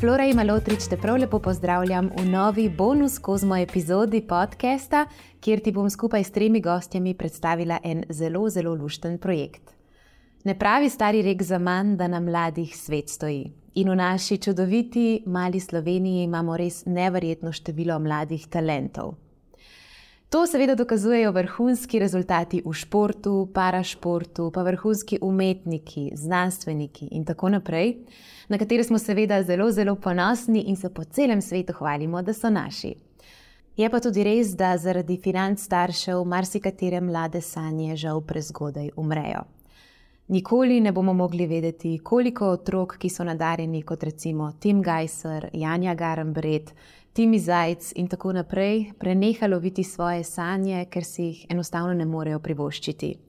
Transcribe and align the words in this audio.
Flora 0.00 0.26
ima 0.28 0.42
lotrič, 0.44 0.90
te 0.90 0.96
prav 1.00 1.16
lepo 1.16 1.38
pozdravljam 1.38 2.10
v 2.18 2.24
novi 2.28 2.68
bonus 2.68 3.14
kozmo 3.18 3.56
epizodi 3.56 4.20
podcasta, 4.28 5.06
kjer 5.40 5.62
ti 5.64 5.72
bom 5.72 5.88
skupaj 5.90 6.24
s 6.24 6.34
tremi 6.34 6.60
gostjami 6.60 7.14
predstavila 7.14 7.78
en 7.84 8.02
zelo, 8.10 8.42
zelo 8.50 8.74
lušten 8.74 9.16
projekt. 9.18 9.72
Ne 10.44 10.58
pravi 10.58 10.90
stari 10.90 11.22
rek 11.22 11.42
za 11.42 11.58
manj, 11.58 11.96
da 11.96 12.08
na 12.12 12.20
mladih 12.20 12.76
svet 12.76 13.08
stoji. 13.08 13.48
In 13.74 13.88
v 13.90 13.96
naši 13.96 14.38
čudoviti 14.38 15.22
mali 15.26 15.60
Sloveniji 15.60 16.24
imamo 16.24 16.56
res 16.56 16.84
neverjetno 16.86 17.52
število 17.52 17.98
mladih 17.98 18.46
talentov. 18.52 19.14
To 20.28 20.46
seveda 20.46 20.74
dokazujejo 20.74 21.32
vrhunski 21.32 21.98
rezultati 21.98 22.62
v 22.66 22.72
športu, 22.72 23.48
parašportu, 23.54 24.50
pa 24.52 24.62
vrhunski 24.62 25.18
umetniki, 25.22 26.10
znanstveniki 26.14 27.08
in 27.10 27.24
tako 27.24 27.48
naprej, 27.48 27.94
na 28.48 28.58
katere 28.58 28.84
smo 28.84 28.98
seveda 28.98 29.42
zelo, 29.42 29.70
zelo 29.70 29.94
ponosni 29.94 30.60
in 30.60 30.76
se 30.76 30.88
po 30.94 31.04
celem 31.04 31.42
svetu 31.42 31.72
hvalimo, 31.72 32.22
da 32.22 32.32
so 32.32 32.50
naši. 32.50 32.94
Je 33.76 33.90
pa 33.90 34.00
tudi 34.00 34.22
res, 34.24 34.54
da 34.56 34.76
zaradi 34.76 35.18
financ 35.20 35.60
staršev 35.60 36.24
marsikatere 36.24 37.00
mlade 37.00 37.40
sanje 37.40 37.96
žal 37.96 38.20
prezgodaj 38.20 38.88
umrejo. 38.96 39.42
Nikoli 40.28 40.80
ne 40.80 40.92
bomo 40.92 41.12
mogli 41.12 41.46
vedeti, 41.46 41.98
koliko 41.98 42.48
otrok, 42.50 42.96
ki 42.98 43.08
so 43.08 43.24
nadarjeni 43.24 43.82
kot 43.82 44.02
recimo 44.02 44.52
Tim 44.60 44.82
Geiser, 44.82 45.50
Janja 45.52 45.94
Garambret, 45.94 46.72
Timi 47.12 47.38
Zajc 47.38 47.92
in 47.96 48.08
tako 48.08 48.32
naprej, 48.32 48.92
preneha 48.98 49.46
loviti 49.46 49.84
svoje 49.84 50.24
sanje, 50.24 50.86
ker 50.90 51.04
si 51.04 51.22
jih 51.22 51.46
enostavno 51.50 51.94
ne 51.94 52.04
morejo 52.04 52.38
privoščiti. 52.38 53.25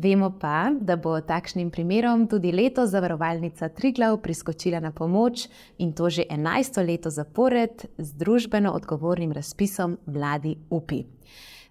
Vemo 0.00 0.30
pa, 0.40 0.70
da 0.80 0.96
bo 0.96 1.18
takšnim 1.20 1.68
primerom 1.70 2.24
tudi 2.28 2.52
leto 2.52 2.86
zavarovalnica 2.86 3.68
Triglav 3.68 4.16
priskočila 4.22 4.80
na 4.80 4.92
pomoč 4.92 5.48
in 5.78 5.92
to 5.92 6.08
že 6.10 6.24
11 6.30 6.86
leto 6.86 7.10
zapored 7.10 7.84
z 7.98 8.14
družbeno 8.16 8.72
odgovornim 8.72 9.32
razpisom 9.32 9.98
Mladi 10.06 10.56
upi. 10.70 11.04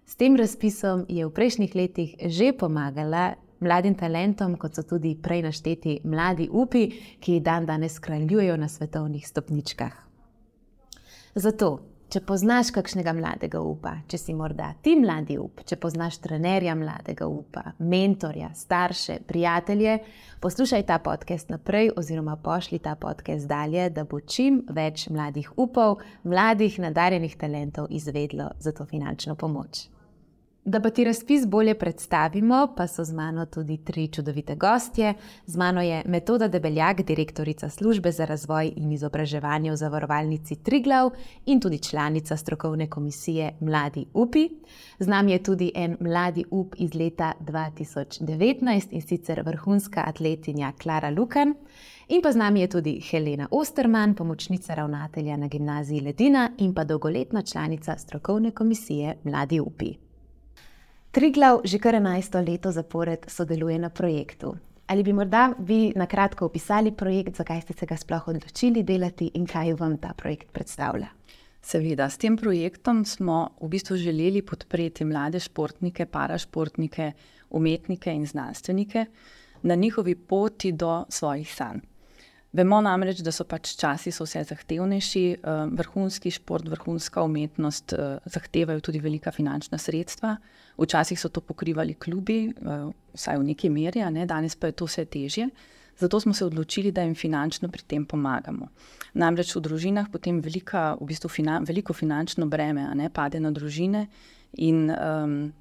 S 0.05 0.16
tem 0.16 0.36
razpisom 0.38 1.05
je 1.09 1.25
v 1.25 1.33
prejšnjih 1.33 1.75
letih 1.75 2.16
že 2.25 2.53
pomagala 2.53 3.33
mladim 3.59 3.95
talentom, 3.95 4.55
kot 4.58 4.75
so 4.75 4.83
tudi 4.83 5.16
prej 5.16 5.41
našteti 5.41 5.99
mladi 6.03 6.49
upi, 6.52 6.86
ki 7.19 7.39
dan 7.39 7.66
danes 7.66 7.99
kraljujejo 7.99 8.58
na 8.58 8.69
svetovnih 8.69 9.27
stopničkah. 9.27 9.93
Zato, 11.36 11.80
če 12.09 12.21
poznaš 12.25 12.71
kakšnega 12.73 13.13
mladega 13.13 13.59
upa, 13.61 13.93
če 14.09 14.17
si 14.17 14.33
morda 14.33 14.71
ti 14.81 14.95
mladi 14.97 15.38
up, 15.41 15.61
če 15.67 15.77
poznaš 15.81 16.17
trenerja 16.23 16.73
mladega 16.77 17.27
upa, 17.29 17.75
mentorja, 17.79 18.49
starše, 18.57 19.19
prijatelje, 19.29 19.99
poslušaj 20.41 20.87
ta 20.89 20.97
podcast 21.05 21.53
naprej 21.53 21.93
oziroma 21.97 22.35
pošli 22.41 22.81
ta 22.81 22.95
podcast 22.95 23.47
dalje, 23.47 23.89
da 23.93 24.07
bo 24.09 24.21
čim 24.21 24.63
več 24.73 25.07
mladih 25.13 25.52
upov, 25.57 26.02
mladih 26.23 26.81
nadarjenih 26.81 27.37
talentov 27.37 27.93
izvedlo 27.93 28.52
za 28.59 28.73
to 28.73 28.89
finančno 28.89 29.37
pomoč. 29.37 29.87
Da 30.70 30.80
pa 30.80 30.89
ti 30.89 31.03
razpis 31.03 31.48
bolje 31.48 31.73
predstavimo, 31.80 32.73
pa 32.78 32.88
so 32.88 33.03
z 33.03 33.14
mano 33.14 33.45
tudi 33.45 33.78
tri 33.78 34.08
čudovite 34.08 34.56
gostje. 34.56 35.14
Z 35.45 35.58
mano 35.58 35.81
je 35.81 36.03
Metoda 36.06 36.48
Debeljak, 36.48 37.02
direktorica 37.02 37.70
službe 37.70 38.11
za 38.11 38.26
razvoj 38.26 38.73
in 38.76 38.92
izobraževanje 38.92 39.72
v 39.72 39.76
zavarovalnici 39.76 40.56
Triglav 40.56 41.09
in 41.45 41.59
tudi 41.59 41.80
članica 41.80 42.38
strokovne 42.38 42.88
komisije 42.89 43.52
Mladi 43.59 44.06
UPI. 44.14 44.50
Z 45.00 45.08
nami 45.08 45.31
je 45.31 45.44
tudi 45.44 45.72
en 45.76 45.98
mladi 46.00 46.45
up 46.52 46.76
iz 46.78 46.94
leta 46.94 47.33
2019 47.39 48.88
in 48.92 49.02
sicer 49.02 49.42
vrhunska 49.45 50.04
atletinja 50.08 50.72
Klara 50.81 51.09
Lukan. 51.09 51.54
In 52.08 52.22
pa 52.22 52.31
z 52.31 52.36
nami 52.36 52.61
je 52.61 52.67
tudi 52.67 53.02
Helena 53.11 53.48
Osterman, 53.52 54.14
pomočnica 54.16 54.76
ravnatelja 54.76 55.38
na 55.38 55.48
gimnaziji 55.48 56.02
Ledina 56.02 56.52
in 56.58 56.73
pa 56.73 56.83
dolgoletna 56.83 57.42
članica 57.42 57.98
strokovne 57.98 58.52
komisije 58.52 59.16
Mladi 59.23 59.60
UPI. 59.60 60.08
Triglav 61.19 61.65
že 61.67 61.80
kar 61.83 61.95
11 61.99 62.47
leto 62.47 62.71
zapored 62.71 63.25
sodeluje 63.27 63.80
na 63.80 63.89
projektu. 63.89 64.55
Ali 64.87 65.03
bi 65.03 65.13
morda 65.13 65.52
vi 65.59 65.91
na 65.95 66.05
kratko 66.07 66.45
opisali 66.45 66.93
projekt, 66.95 67.35
zakaj 67.35 67.61
ste 67.61 67.73
se 67.73 67.85
ga 67.85 67.97
sploh 67.97 68.27
odločili 68.27 68.83
delati 68.83 69.27
in 69.33 69.43
kaj 69.45 69.73
vam 69.73 69.97
ta 69.97 70.13
projekt 70.15 70.47
predstavlja? 70.55 71.09
Seveda, 71.61 72.07
s 72.09 72.17
tem 72.17 72.37
projektom 72.37 73.03
smo 73.05 73.49
v 73.59 73.67
bistvu 73.67 73.97
želeli 73.99 74.41
podpreti 74.41 75.05
mlade 75.05 75.39
športnike, 75.43 76.05
parašportnike, 76.05 77.11
umetnike 77.49 78.15
in 78.15 78.25
znanstvenike 78.25 79.05
na 79.61 79.75
njihovi 79.75 80.15
poti 80.15 80.71
do 80.71 81.03
svojih 81.09 81.55
sanj. 81.55 81.83
Vemo 82.49 82.80
namreč, 82.82 83.20
da 83.21 83.30
so 83.30 83.45
pač 83.45 83.76
časi 83.77 84.10
so 84.10 84.26
vse 84.26 84.42
zahtevnejši, 84.49 85.23
eh, 85.37 85.65
vrhunski 85.77 86.32
šport, 86.33 86.65
vrhunska 86.65 87.21
umetnost 87.21 87.93
eh, 87.93 88.17
zahtevajo 88.26 88.82
tudi 88.82 88.99
velika 88.99 89.32
finančna 89.32 89.77
sredstva. 89.77 90.37
Včasih 90.77 91.20
so 91.20 91.30
to 91.30 91.42
pokrivali 91.42 91.93
klubi, 91.93 92.49
eh, 92.49 92.87
vsaj 93.14 93.37
v 93.37 93.43
neki 93.54 93.70
meri, 93.70 94.02
ne? 94.11 94.26
danes 94.26 94.55
pa 94.55 94.67
je 94.67 94.73
to 94.82 94.86
vse 94.89 95.05
težje. 95.05 95.49
Zato 95.99 96.20
smo 96.20 96.33
se 96.33 96.45
odločili, 96.45 96.92
da 96.92 97.04
jim 97.04 97.14
finančno 97.15 97.70
pri 97.70 97.83
tem 97.83 98.05
pomagamo. 98.05 98.70
Namreč 99.14 99.55
v 99.55 99.61
družinah 99.61 100.10
potem 100.10 100.42
velika, 100.42 100.95
v 100.95 101.05
bistvu 101.05 101.30
finan, 101.30 101.66
veliko 101.67 101.93
finančno 101.93 102.48
breme 102.48 102.87
ne, 102.95 103.10
pade 103.10 103.39
na 103.39 103.52
družine 103.52 104.08
in 104.54 104.89
um, 104.89 105.52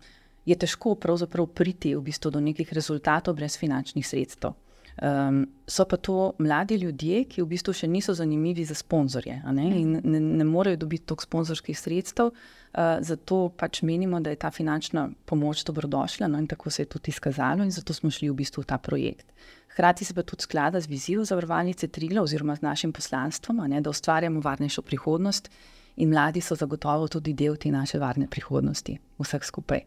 je 0.47 0.55
težko 0.57 0.95
priti 0.95 1.97
v 1.97 2.01
bistvu 2.01 2.31
do 2.31 2.41
nekih 2.41 2.73
rezultatov 2.73 3.35
brez 3.35 3.59
finančnih 3.59 4.07
sredstev. 4.07 4.55
Um, 5.03 5.47
so 5.67 5.85
pa 5.85 5.97
to 5.97 6.33
mladi 6.39 6.75
ljudje, 6.75 7.25
ki 7.31 7.43
v 7.43 7.47
bistvu 7.53 7.71
še 7.77 7.87
niso 7.87 8.15
zanimivi 8.19 8.65
za 8.67 8.75
sponzorje 8.75 9.37
ne? 9.55 9.67
in 9.79 9.93
ne, 10.03 10.21
ne 10.21 10.47
morejo 10.47 10.81
dobiti 10.83 11.07
toliko 11.07 11.23
sponzorskih 11.23 11.79
sredstev. 11.79 12.33
Uh, 12.33 12.99
zato 13.07 13.49
pač 13.57 13.83
menimo, 13.87 14.19
da 14.21 14.35
je 14.35 14.41
ta 14.43 14.51
finančna 14.51 15.07
pomoč 15.25 15.63
dobrodošla 15.65 16.27
no? 16.27 16.41
in 16.43 16.51
tako 16.51 16.71
se 16.75 16.83
je 16.83 16.91
tudi 16.97 17.15
izkazalo, 17.15 17.63
in 17.63 17.71
zato 17.71 17.95
smo 17.95 18.11
šli 18.11 18.33
v 18.33 18.41
bistvu 18.43 18.67
v 18.67 18.71
ta 18.75 18.79
projekt. 18.79 19.31
Hrati 19.77 20.05
se 20.05 20.15
pa 20.15 20.27
tudi 20.27 20.43
sklada 20.43 20.81
z 20.81 20.91
vizijo 20.91 21.25
zavarovalnice 21.25 21.89
Trigla 21.89 22.23
oziroma 22.23 22.57
z 22.57 22.67
našim 22.67 22.93
poslanstvom, 22.93 23.63
ne? 23.71 23.81
da 23.81 23.91
ustvarjamo 23.91 24.43
varnejšo 24.43 24.83
prihodnost, 24.83 25.51
in 25.99 26.11
mladi 26.11 26.41
so 26.41 26.55
zagotovo 26.55 27.09
tudi 27.09 27.35
del 27.35 27.57
te 27.57 27.71
naše 27.71 27.99
varne 27.99 28.29
prihodnosti, 28.31 28.99
vseh 29.19 29.45
skupaj. 29.45 29.83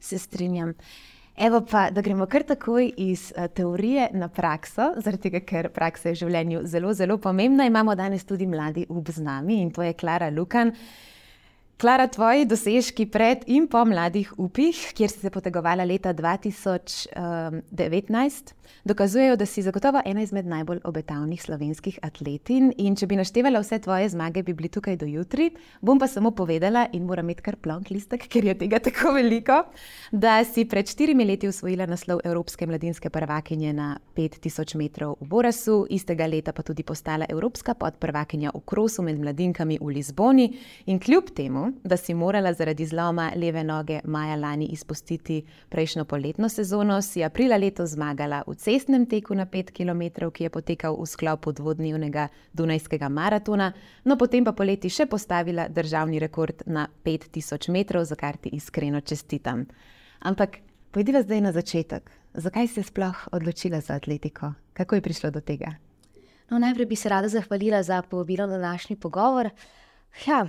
Se 0.00 0.18
strinjam. 0.18 0.74
Evo 1.36 1.62
pa, 1.70 1.90
da 1.90 2.00
gremo 2.00 2.26
kar 2.26 2.42
takoj 2.44 2.92
iz 2.96 3.32
uh, 3.36 3.46
teorije 3.46 4.08
na 4.12 4.28
prakso, 4.28 4.92
zaradi 4.96 5.30
tega, 5.30 5.40
ker 5.40 5.70
praksa 5.72 6.10
je 6.10 6.14
v 6.14 6.20
življenju 6.20 6.60
zelo, 6.68 6.92
zelo 6.92 7.16
pomembna. 7.18 7.64
Imamo 7.66 7.94
danes 7.96 8.26
tudi 8.28 8.46
mladi 8.46 8.84
ub 8.88 9.08
z 9.08 9.24
nami 9.24 9.62
in 9.62 9.70
to 9.72 9.82
je 9.82 9.94
Klara 9.96 10.28
Lukan. 10.30 10.74
Klara, 11.82 12.04
tvoji 12.06 12.44
dosežki 12.46 13.08
pred 13.10 13.40
in 13.50 13.64
po 13.66 13.80
mladih 13.82 14.28
upih, 14.38 14.78
kjer 14.94 15.10
si 15.10 15.18
se 15.18 15.30
potegovala 15.34 15.82
leta 15.82 16.14
2019, 16.14 18.52
dokazujejo, 18.84 19.36
da 19.36 19.46
si 19.46 19.62
zagotovo 19.66 20.02
ena 20.06 20.22
izmed 20.22 20.46
najbolj 20.46 20.80
obetavnih 20.86 21.42
slovenskih 21.42 21.98
atletin. 22.06 22.70
In 22.78 22.94
če 22.94 23.06
bi 23.10 23.18
naštevala 23.18 23.58
vse 23.64 23.80
tvoje 23.82 24.08
zmage, 24.14 24.46
bi 24.46 24.54
bili 24.54 24.70
tukaj 24.70 24.96
do 25.00 25.06
jutri. 25.10 25.50
Bom 25.82 25.98
pa 25.98 26.06
samo 26.06 26.30
povedala, 26.30 26.86
in 26.92 27.02
moram 27.06 27.26
imeti 27.26 27.42
kar 27.42 27.56
plonk 27.58 27.90
listek, 27.90 28.28
ker 28.30 28.44
je 28.46 28.54
tega 28.62 28.78
tako 28.86 29.12
veliko, 29.18 29.64
da 30.12 30.44
si 30.46 30.64
pred 30.70 30.86
štirimi 30.86 31.26
leti 31.26 31.50
usvojila 31.50 31.86
naslov 31.90 32.22
Evropske 32.22 32.66
mladinske 32.70 33.10
prvakinje 33.10 33.74
na 33.74 33.98
5000 34.14 34.78
metrov 34.78 35.18
v 35.18 35.26
Borasu, 35.34 35.82
istega 35.90 36.30
leta 36.30 36.54
pa 36.54 36.62
tudi 36.62 36.86
postala 36.86 37.26
Evropska 37.28 37.74
podprvakinja 37.74 38.54
v 38.54 38.62
Krosu 38.70 39.02
med 39.02 39.18
mladinkami 39.18 39.82
v 39.82 39.86
Lizboni. 39.98 40.46
In 40.86 41.02
kljub 41.02 41.34
temu, 41.34 41.71
da 41.84 41.96
si 41.96 42.14
morala 42.14 42.52
zaradi 42.52 42.86
zloma 42.86 43.30
leve 43.36 43.64
noge 43.64 44.00
maja 44.04 44.36
lani 44.36 44.66
izpustiti 44.66 45.42
prejšnjo 45.68 46.04
poletno 46.04 46.48
sezono, 46.48 47.02
si 47.02 47.24
aprila 47.24 47.56
letos 47.56 47.90
zmagala 47.90 48.42
v 48.46 48.54
cestnem 48.54 49.06
teku 49.06 49.34
na 49.34 49.46
5 49.46 49.72
km, 49.72 50.30
ki 50.32 50.44
je 50.44 50.50
potekal 50.50 50.96
v 50.96 51.06
sklopu 51.06 51.52
dvodnevnega 51.52 52.28
Dunajskega 52.52 53.08
maratona, 53.08 53.72
no 54.04 54.16
potem 54.16 54.44
pa 54.44 54.52
poleti 54.52 54.90
še 54.90 55.06
postavila 55.06 55.68
državni 55.68 56.18
rekord 56.18 56.62
na 56.66 56.88
5000 57.04 57.70
metrov, 57.70 58.04
za 58.04 58.16
kar 58.16 58.36
ti 58.36 58.50
iskreno 58.52 59.00
čestitam. 59.00 59.66
Ampak 60.20 60.58
pojdiva 60.90 61.22
zdaj 61.22 61.40
na 61.40 61.52
začetek. 61.52 62.10
Zakaj 62.34 62.68
si 62.68 62.80
se 62.80 62.88
sploh 62.88 63.28
odločila 63.32 63.80
za 63.80 63.94
atletiko? 63.94 64.54
Kako 64.72 64.94
je 64.94 65.04
prišlo 65.04 65.30
do 65.30 65.40
tega? 65.40 65.76
No, 66.50 66.58
najprej 66.58 66.86
bi 66.86 66.96
se 66.96 67.08
rada 67.08 67.28
zahvalila 67.28 67.82
za 67.82 68.02
povabilo 68.02 68.46
na 68.46 68.58
današnji 68.58 68.96
pogovor. 68.96 69.50
Ja, 70.26 70.46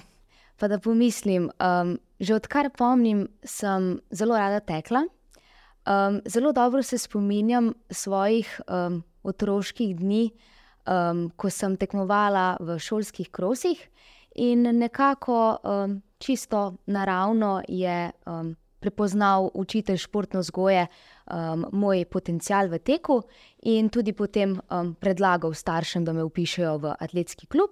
pa 0.57 0.67
da 0.67 0.79
pomislim. 0.79 1.49
Um, 1.59 1.97
že 2.23 2.37
odkar 2.39 2.71
pomnim, 2.71 3.27
sem 3.43 3.99
zelo 4.11 4.37
rada 4.39 4.59
tekla. 4.63 5.03
Um, 5.83 6.21
zelo 6.25 6.53
dobro 6.55 6.83
se 6.83 6.97
spominjam 6.97 7.73
svojih 7.91 8.61
um, 8.67 9.03
otroških 9.23 9.95
dni, 9.99 10.31
um, 10.87 11.27
ko 11.35 11.49
sem 11.49 11.75
tekmovala 11.77 12.57
v 12.59 12.79
šolskih 12.79 13.27
krosih, 13.31 13.79
in 14.35 14.63
nekako 14.79 15.57
um, 15.63 16.01
čisto 16.17 16.79
naravno 16.85 17.61
je 17.67 18.11
um, 18.25 18.55
prepoznal 18.79 19.49
učitelj 19.53 19.97
športne 19.97 20.39
vzgoje 20.39 20.87
um, 20.87 21.65
moj 21.71 22.05
potencial 22.05 22.67
v 22.67 22.79
teku 22.79 23.21
in 23.63 23.89
tudi 23.89 24.13
potem 24.13 24.57
um, 24.59 24.95
predlagal 24.95 25.53
staršem, 25.53 26.03
da 26.03 26.13
me 26.13 26.23
upišajo 26.23 26.77
v 26.77 26.95
atletski 26.99 27.47
klub. 27.47 27.71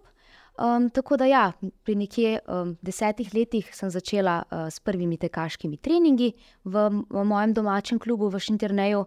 Um, 0.59 0.89
tako 0.89 1.17
da, 1.17 1.25
ja, 1.25 1.51
pri 1.83 1.95
nekje 1.95 2.39
um, 2.47 2.75
desetih 2.81 3.33
letih 3.33 3.69
sem 3.73 3.89
začela 3.89 4.43
uh, 4.43 4.67
s 4.67 4.79
prvimi 4.79 5.17
tekaškimi 5.17 5.77
treningi 5.77 6.33
v, 6.63 6.89
v 7.09 7.23
mojem 7.25 7.53
domačem 7.53 7.99
klubu 7.99 8.27
v 8.29 8.39
Šinterneju. 8.39 9.05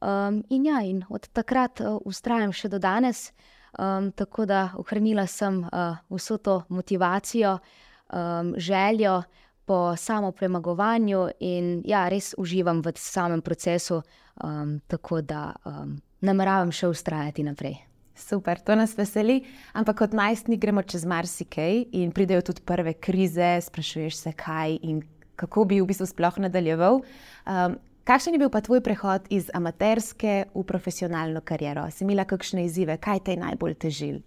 Um, 0.00 0.42
in, 0.50 0.64
ja, 0.64 0.80
in 0.86 1.02
od 1.10 1.26
takrat 1.34 1.80
uh, 1.80 1.98
ustrajam 2.06 2.52
še 2.54 2.70
do 2.70 2.78
danes, 2.78 3.32
um, 3.78 4.12
tako 4.12 4.46
da 4.46 4.68
ohranila 4.78 5.26
sem 5.26 5.64
uh, 5.66 5.98
vso 6.14 6.38
to 6.38 6.62
motivacijo, 6.68 7.58
um, 7.58 8.54
željo 8.56 9.22
po 9.64 9.96
samopremagovanju 9.96 11.28
in 11.40 11.82
ja, 11.84 12.08
res 12.08 12.34
uživam 12.38 12.82
v 12.84 12.92
samem 12.96 13.42
procesu, 13.42 14.02
um, 14.44 14.78
tako 14.86 15.20
da 15.20 15.54
um, 15.64 15.98
nameravam 16.20 16.72
še 16.72 16.88
ustrajati 16.88 17.42
naprej. 17.42 17.93
Super, 18.14 18.60
to 18.62 18.76
nas 18.78 18.94
veseli, 18.98 19.40
ampak 19.74 19.98
kot 19.98 20.12
najstnik 20.14 20.60
gremo 20.62 20.82
čez 20.86 21.02
marsikaj 21.04 21.80
in 21.92 22.12
pridejo 22.14 22.44
tudi 22.46 22.62
prve 22.62 22.94
krize, 22.94 23.58
sprašuješ 23.66 24.16
se, 24.16 24.32
kaj 24.32 24.78
in 24.82 25.02
kako 25.36 25.64
bi 25.64 25.80
v 25.80 25.88
bistvu 25.88 26.06
sploh 26.06 26.38
nadaljeval. 26.46 27.00
Um, 27.46 27.74
kakšen 28.06 28.36
je 28.36 28.42
bil 28.44 28.52
pa 28.54 28.62
tvoj 28.62 28.84
prehod 28.86 29.26
iz 29.34 29.50
amaterske 29.54 30.44
v 30.54 30.62
profesionalno 30.62 31.42
kariero? 31.42 31.88
Si 31.90 32.04
imela 32.06 32.22
kakšne 32.24 32.68
izzive, 32.68 32.96
kaj 33.02 33.24
te 33.26 33.34
je 33.34 33.42
najbolj 33.42 33.74
težil? 33.82 34.22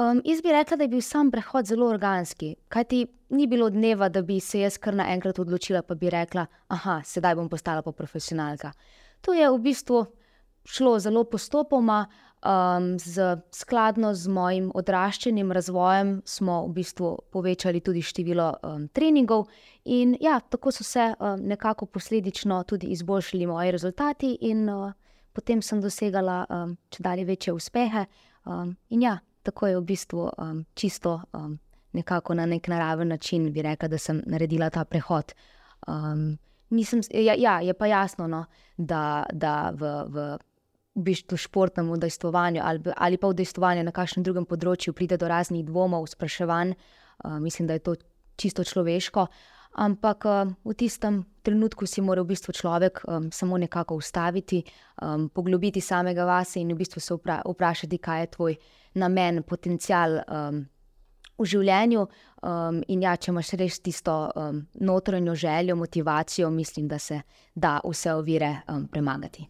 Um, 0.00 0.22
jaz 0.24 0.40
bi 0.40 0.56
rekla, 0.56 0.76
da 0.80 0.88
je 0.88 0.94
bil 0.94 1.04
sam 1.04 1.30
prehod 1.30 1.68
zelo 1.68 1.90
organski, 1.92 2.54
kajti 2.72 3.04
ni 3.36 3.46
bilo 3.46 3.68
dneva, 3.70 4.08
da 4.08 4.22
bi 4.24 4.40
se 4.40 4.64
jaz 4.64 4.78
kar 4.80 4.96
naenkrat 4.96 5.38
odločila, 5.38 5.82
pa 5.84 5.94
bi 5.94 6.08
rekla, 6.10 6.46
ah, 6.72 7.02
sedaj 7.04 7.36
bom 7.36 7.52
postala 7.52 7.84
pa 7.84 7.92
profesionalka. 7.92 8.72
To 9.20 9.36
je 9.36 9.50
v 9.52 9.58
bistvu 9.60 10.06
šlo 10.64 10.98
zelo 10.98 11.24
postopoma, 11.24 12.06
z, 12.98 13.36
skladno 13.50 14.14
z 14.14 14.28
mojim 14.28 14.70
odraščanjem, 14.74 15.52
razvojem, 15.52 16.22
smo 16.24 16.66
v 16.66 16.72
bistvu 16.74 17.10
povečali 17.30 17.80
tudi 17.80 18.02
število 18.02 18.48
um, 18.62 18.88
treningov, 18.88 19.46
in 19.84 20.16
ja, 20.20 20.40
tako 20.40 20.72
so 20.72 20.84
se 20.84 21.14
um, 21.14 21.40
nekako 21.46 21.86
posledično 21.86 22.64
tudi 22.64 22.86
izboljšali 22.86 23.46
moji 23.46 23.70
rezultati, 23.70 24.38
in 24.40 24.68
uh, 24.68 24.92
potem 25.32 25.62
sem 25.62 25.80
dosegala 25.80 26.44
um, 26.50 26.76
če 26.90 27.02
dalje 27.02 27.24
večje 27.24 27.52
uspehe. 27.52 28.06
Um, 28.44 28.76
in 28.90 29.02
ja, 29.02 29.18
tako 29.42 29.66
je 29.66 29.78
v 29.78 29.86
bistvu 29.86 30.30
um, 30.38 30.64
čisto 30.74 31.20
um, 31.32 31.58
nekako 31.92 32.34
na 32.34 32.46
nek 32.46 32.68
naraven 32.68 33.08
način, 33.08 33.52
bi 33.52 33.62
rekla, 33.62 33.88
da 33.88 33.98
sem 33.98 34.22
naredila 34.26 34.70
ta 34.70 34.84
prehod. 34.84 35.34
Um, 35.86 36.38
nisem, 36.70 37.02
ja, 37.14 37.34
ja, 37.38 37.60
je 37.60 37.74
pa 37.74 37.86
jasno, 37.86 38.26
no, 38.26 38.46
da, 38.76 39.26
da 39.32 39.70
v. 39.70 39.92
v 40.08 40.32
v 40.94 41.02
bistvu 41.02 41.36
športnem 41.40 41.88
udejstvovanju 41.90 42.60
ali, 42.64 42.80
ali 42.96 43.16
pa 43.16 43.30
udejstvovanju 43.32 43.84
na 43.84 43.92
kakšnem 43.92 44.24
drugem 44.24 44.44
področju 44.44 44.92
pride 44.92 45.16
do 45.16 45.28
raznih 45.28 45.64
dvomov, 45.64 46.06
spraševanj. 46.12 46.74
Uh, 47.24 47.38
mislim, 47.40 47.66
da 47.66 47.78
je 47.78 47.84
to 47.86 47.94
čisto 48.36 48.64
človeško. 48.64 49.26
Ampak 49.72 50.24
uh, 50.28 50.52
v 50.68 50.74
tistem 50.76 51.22
trenutku 51.42 51.86
si 51.86 52.04
mora 52.04 52.22
v 52.22 52.34
bistvu 52.34 52.52
človek 52.52 53.00
um, 53.08 53.30
samo 53.32 53.56
nekako 53.56 53.96
ustaviti, 53.96 54.60
um, 55.00 55.28
poglobiti 55.32 55.80
samega 55.80 56.26
vase 56.28 56.60
in 56.60 56.74
v 56.74 56.82
bistvu 56.84 57.00
se 57.00 57.14
vpra 57.14 57.40
vprašati, 57.46 57.98
kaj 57.98 58.20
je 58.20 58.32
tvoj 58.36 58.56
namen, 59.00 59.42
potencial 59.48 60.20
um, 60.28 60.60
v 61.38 61.48
življenju. 61.48 62.04
Um, 62.42 62.82
in 62.92 63.02
ja, 63.06 63.16
če 63.16 63.32
imaš 63.32 63.54
res 63.56 63.80
tisto 63.80 64.28
um, 64.36 64.60
notranjo 64.74 65.34
željo, 65.34 65.76
motivacijo, 65.76 66.50
mislim, 66.50 66.88
da 66.88 66.98
se 66.98 67.22
da 67.54 67.78
vse 67.80 68.12
ovire 68.12 68.58
um, 68.68 68.86
premagati. 68.92 69.48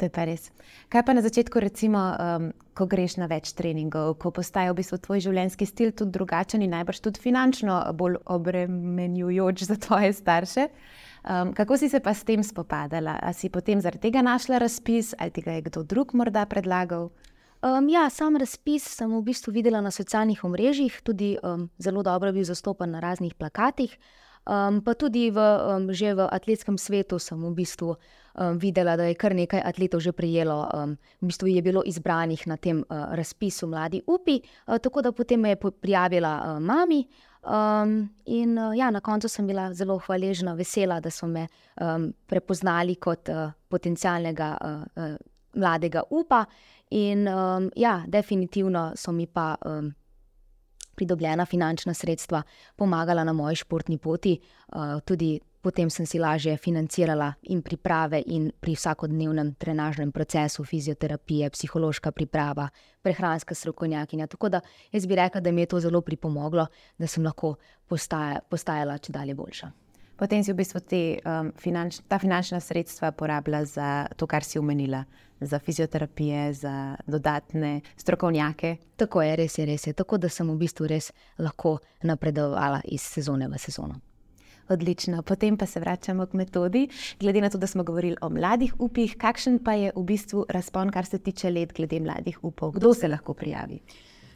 To 0.00 0.08
je 0.08 0.12
pa 0.16 0.24
res. 0.24 0.48
Kaj 0.88 1.02
pa 1.04 1.12
na 1.12 1.20
začetku, 1.20 1.60
recimo, 1.60 2.00
um, 2.00 2.44
ko 2.72 2.86
greš 2.88 3.18
na 3.20 3.26
več 3.28 3.52
treningov, 3.52 4.14
ko 4.16 4.32
postaje 4.32 4.72
v 4.72 4.78
bistvu 4.78 4.96
tvoj 4.96 5.20
življenjski 5.26 5.68
stil 5.68 5.92
tudi 5.92 6.16
drugačen 6.16 6.64
in 6.64 6.72
najbrž 6.72 7.02
tudi 7.04 7.20
finančno 7.20 7.76
bolj 7.92 8.16
obremenjujoč 8.24 9.66
za 9.68 9.76
tvoje 9.76 10.14
starše? 10.16 10.70
Um, 11.20 11.52
kako 11.52 11.76
si 11.76 11.90
se 11.92 12.00
pa 12.00 12.14
s 12.16 12.24
tem 12.24 12.40
spopadala? 12.40 13.18
Ali 13.20 13.36
si 13.36 13.52
potem 13.52 13.84
zaradi 13.84 14.08
tega 14.08 14.24
našla 14.24 14.62
razpis 14.64 15.12
ali 15.20 15.36
ti 15.36 15.44
ga 15.44 15.58
je 15.58 15.66
kdo 15.68 15.84
drug 15.84 16.16
morda 16.16 16.46
predlagal? 16.48 17.10
Um, 17.60 17.92
ja, 17.92 18.06
sam 18.08 18.40
razpis 18.40 18.88
sem 18.88 19.12
v 19.12 19.20
bistvu 19.20 19.52
videla 19.52 19.84
na 19.84 19.92
socialnih 19.92 20.40
omrežjih, 20.48 20.96
tudi 21.04 21.34
um, 21.44 21.68
zelo 21.76 22.00
dobro 22.00 22.32
bil 22.32 22.48
zastopan 22.48 22.96
na 22.96 23.04
raznih 23.04 23.36
plakatih. 23.36 24.00
Um, 24.50 24.80
pa 24.82 24.98
tudi 24.98 25.30
v, 25.30 25.38
um, 25.38 25.94
že 25.94 26.10
v 26.10 26.26
atletskem 26.26 26.74
svetu 26.74 27.22
sem 27.22 27.38
v 27.38 27.54
bistvu 27.54 27.94
um, 27.94 28.58
videla, 28.58 28.96
da 28.98 29.06
je 29.06 29.14
kar 29.14 29.30
nekaj 29.30 29.62
atletov 29.62 30.02
že 30.02 30.10
prijelo, 30.10 30.66
um, 30.74 30.98
v 31.22 31.24
bistvu 31.30 31.46
je 31.54 31.62
bilo 31.62 31.86
izbranih 31.86 32.42
na 32.50 32.58
tem 32.58 32.82
uh, 32.82 33.14
razpisu 33.14 33.70
Mladi 33.70 34.02
upi, 34.10 34.42
uh, 34.42 34.82
tako 34.82 35.06
da 35.06 35.14
potem 35.14 35.38
me 35.38 35.54
je 35.54 35.70
prijavila 35.70 36.34
uh, 36.42 36.58
mami. 36.58 37.06
Um, 37.46 38.10
in 38.26 38.58
uh, 38.58 38.74
ja, 38.74 38.90
na 38.90 38.98
koncu 39.00 39.28
sem 39.28 39.46
bila 39.46 39.70
zelo 39.72 40.00
hvaležna, 40.02 40.58
vesela, 40.58 40.98
da 41.00 41.14
so 41.14 41.30
me 41.30 41.46
um, 41.78 42.10
prepoznali 42.26 42.98
kot 42.98 43.30
uh, 43.30 43.54
potencialnega 43.70 44.50
uh, 44.58 44.82
uh, 44.98 45.14
mladega 45.54 46.02
upa. 46.10 46.44
In 46.90 47.28
um, 47.28 47.70
ja, 47.76 48.02
definitivno 48.06 48.92
so 48.96 49.12
mi 49.12 49.26
pa 49.26 49.54
um, 49.62 49.94
pridobljena 51.00 51.48
finančna 51.48 51.94
sredstva 51.96 52.42
pomagala 52.76 53.24
na 53.24 53.32
moji 53.32 53.62
športni 53.64 53.98
poti, 53.98 54.36
uh, 54.68 55.00
tudi 55.04 55.38
Potem 55.60 55.90
sem 55.92 56.06
si 56.08 56.16
lažje 56.16 56.56
financirala 56.56 57.34
in 57.52 57.60
priprave, 57.60 58.22
in 58.32 58.48
pri 58.48 58.72
vsakodnevnem 58.72 59.52
trenažnem 59.60 60.08
procesu, 60.12 60.64
fizioterapije, 60.64 61.50
psihološka 61.52 62.12
priprava, 62.16 62.70
prehranska 63.04 63.54
strokovnjakinja. 63.54 64.26
Tako 64.26 64.48
da 64.48 64.62
jaz 64.92 65.06
bi 65.06 65.20
rekla, 65.20 65.40
da 65.40 65.52
mi 65.52 65.60
je 65.60 65.66
to 65.74 65.80
zelo 65.80 66.00
pripomoglo, 66.00 66.66
da 66.98 67.06
sem 67.06 67.24
lahko 67.24 67.58
postaja, 67.86 68.40
postajala 68.48 68.96
če 68.98 69.12
dalje 69.12 69.36
boljša. 69.36 69.70
Potem 70.20 70.44
si 70.44 70.52
v 70.52 70.60
bistvu 70.60 70.80
te, 70.84 71.02
um, 71.24 71.48
finanč, 71.56 72.02
ta 72.04 72.18
finančna 72.20 72.60
sredstva 72.60 73.08
porabila 73.16 73.64
za 73.64 74.04
to, 74.20 74.28
kar 74.28 74.44
si 74.44 74.60
umenila, 74.60 75.00
za 75.40 75.58
fizioterapije, 75.58 76.52
za 76.52 76.74
dodatne 77.06 77.80
strokovnjake. 77.96 78.76
Tako 79.00 79.22
je, 79.24 79.36
res 79.40 79.56
je, 79.58 79.64
res 79.64 79.86
je. 79.88 79.94
Tako 79.96 80.18
da 80.20 80.28
sem 80.28 80.44
v 80.44 80.58
bistvu 80.60 80.90
res 80.92 81.08
lahko 81.40 81.78
napredovala 82.04 82.82
iz 82.84 83.00
sezone 83.00 83.48
v 83.48 83.56
sezono. 83.58 83.96
Odlično. 84.68 85.22
Potem 85.22 85.56
pa 85.56 85.66
se 85.66 85.80
vračamo 85.80 86.26
k 86.26 86.36
metodi. 86.36 86.84
Glede 87.20 87.40
na 87.40 87.48
to, 87.50 87.58
da 87.58 87.66
smo 87.66 87.82
govorili 87.82 88.20
o 88.20 88.28
mladih 88.28 88.76
upih, 88.78 89.16
kakšen 89.16 89.58
pa 89.64 89.72
je 89.72 89.92
v 89.96 90.04
bistvu 90.04 90.44
razpon, 90.48 90.92
kar 90.92 91.08
se 91.08 91.18
tiče 91.18 91.50
let, 91.50 91.72
glede 91.72 92.00
mladih 92.00 92.44
upov? 92.44 92.76
Kdo 92.76 92.92
se 92.94 93.08
lahko 93.08 93.34
prijavi? 93.34 93.80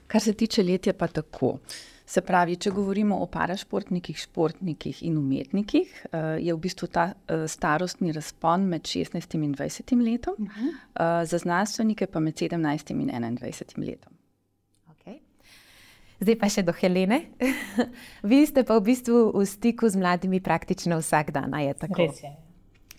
Kar 0.07 0.21
se 0.21 0.33
tiče 0.33 0.65
let, 0.65 0.87
je 0.87 0.97
pa 0.97 1.07
tako. 1.13 1.59
Se 2.07 2.21
pravi, 2.21 2.57
če 2.61 2.71
govorimo 2.71 3.17
o 3.23 3.27
parašportnikih, 3.33 4.19
športnikih 4.19 5.03
in 5.09 5.17
umetnikih, 5.19 5.95
eh, 6.05 6.19
je 6.45 6.55
v 6.55 6.61
bistvu 6.61 6.89
ta 6.93 7.07
eh, 7.15 7.47
starostni 7.49 8.13
razpon 8.13 8.69
med 8.69 8.85
16 8.85 9.39
in 9.39 9.55
20 9.55 10.05
letom, 10.05 10.35
uh 10.39 10.49
-huh. 10.49 11.25
za 11.25 11.39
znanstvenike 11.39 12.07
pa 12.07 12.21
med 12.21 12.35
17 12.35 12.91
in 12.91 13.11
21 13.11 13.79
letom. 13.79 14.13
Zdaj 16.25 16.37
pa 16.39 16.49
še 16.49 16.63
do 16.63 16.73
Helene. 16.73 17.21
Vi 18.31 18.41
ste 18.47 18.65
pa 18.65 18.79
v 18.79 18.87
bistvu 18.89 19.35
v 19.35 19.45
stiku 19.49 19.91
z 19.91 20.01
mladimi 20.01 20.41
praktično 20.41 21.01
vsak 21.03 21.35
dan, 21.35 21.53
je 21.61 21.75
tako? 21.75 22.01
Res 22.01 22.23
je. 22.23 22.33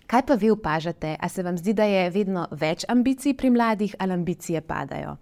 Kaj 0.06 0.22
pa 0.22 0.36
vi 0.38 0.52
opažate? 0.54 1.16
A 1.18 1.26
se 1.28 1.42
vam 1.42 1.56
zdi, 1.58 1.74
da 1.74 1.82
je 1.82 2.04
vedno 2.14 2.44
več 2.54 2.84
ambicij 2.86 3.34
pri 3.34 3.50
mladih 3.50 3.96
ali 3.98 4.14
ambicije 4.14 4.60
padajo? 4.62 5.16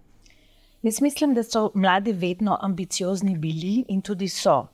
Jaz 0.85 1.01
mislim, 1.01 1.33
da 1.33 1.43
so 1.43 1.71
mladi 1.73 2.11
vedno 2.11 2.57
ambiciozni 2.61 3.37
bili 3.37 3.85
in 3.87 4.01
tudi 4.01 4.27
so. 4.29 4.67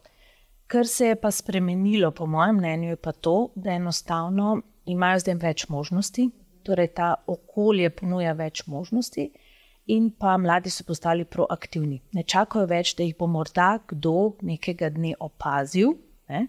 Kar 0.68 0.88
se 0.88 1.06
je 1.06 1.16
pa 1.16 1.32
spremenilo, 1.32 2.12
po 2.12 2.26
mojem 2.26 2.56
mnenju, 2.56 2.90
je 2.90 2.96
pa 2.96 3.12
to, 3.12 3.50
da 3.56 3.72
enostavno 3.72 4.62
imajo 4.86 5.20
zdaj 5.20 5.36
več 5.36 5.64
možnosti, 5.70 6.26
torej 6.64 6.90
ta 6.98 7.14
okolje 7.28 7.90
ponuja 7.90 8.34
več 8.34 8.66
možnosti 8.68 9.30
in 9.88 10.10
pa 10.20 10.36
mladi 10.38 10.70
so 10.70 10.84
postali 10.84 11.26
proaktivni. 11.26 12.02
Ne 12.12 12.24
čakajo 12.24 12.66
več, 12.68 12.92
da 12.98 13.08
jih 13.08 13.16
bo 13.16 13.32
morda 13.32 13.78
kdo 13.88 14.34
nekega 14.42 14.90
dne 14.90 15.14
opazil, 15.20 15.96
ne? 16.28 16.48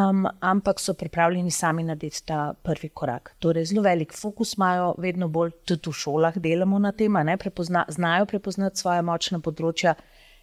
Um, 0.00 0.26
ampak 0.40 0.80
so 0.80 0.94
pripravljeni 0.94 1.50
sami 1.50 1.82
narediti 1.82 2.22
ta 2.26 2.54
prvi 2.62 2.88
korak. 2.88 3.34
Torej, 3.38 3.64
zelo 3.72 3.82
velik 3.82 4.14
fokus 4.16 4.54
imajo, 4.56 4.94
vedno 4.98 5.28
bolj 5.28 5.50
tudi 5.64 5.90
v 5.90 5.92
šolah 5.92 6.38
delamo 6.38 6.78
na 6.78 6.92
tem, 6.92 7.18
da 7.26 7.36
prepozna, 7.36 7.84
znajo 7.88 8.26
prepoznati 8.26 8.78
svoje 8.78 9.02
močne 9.02 9.40
področja 9.40 9.94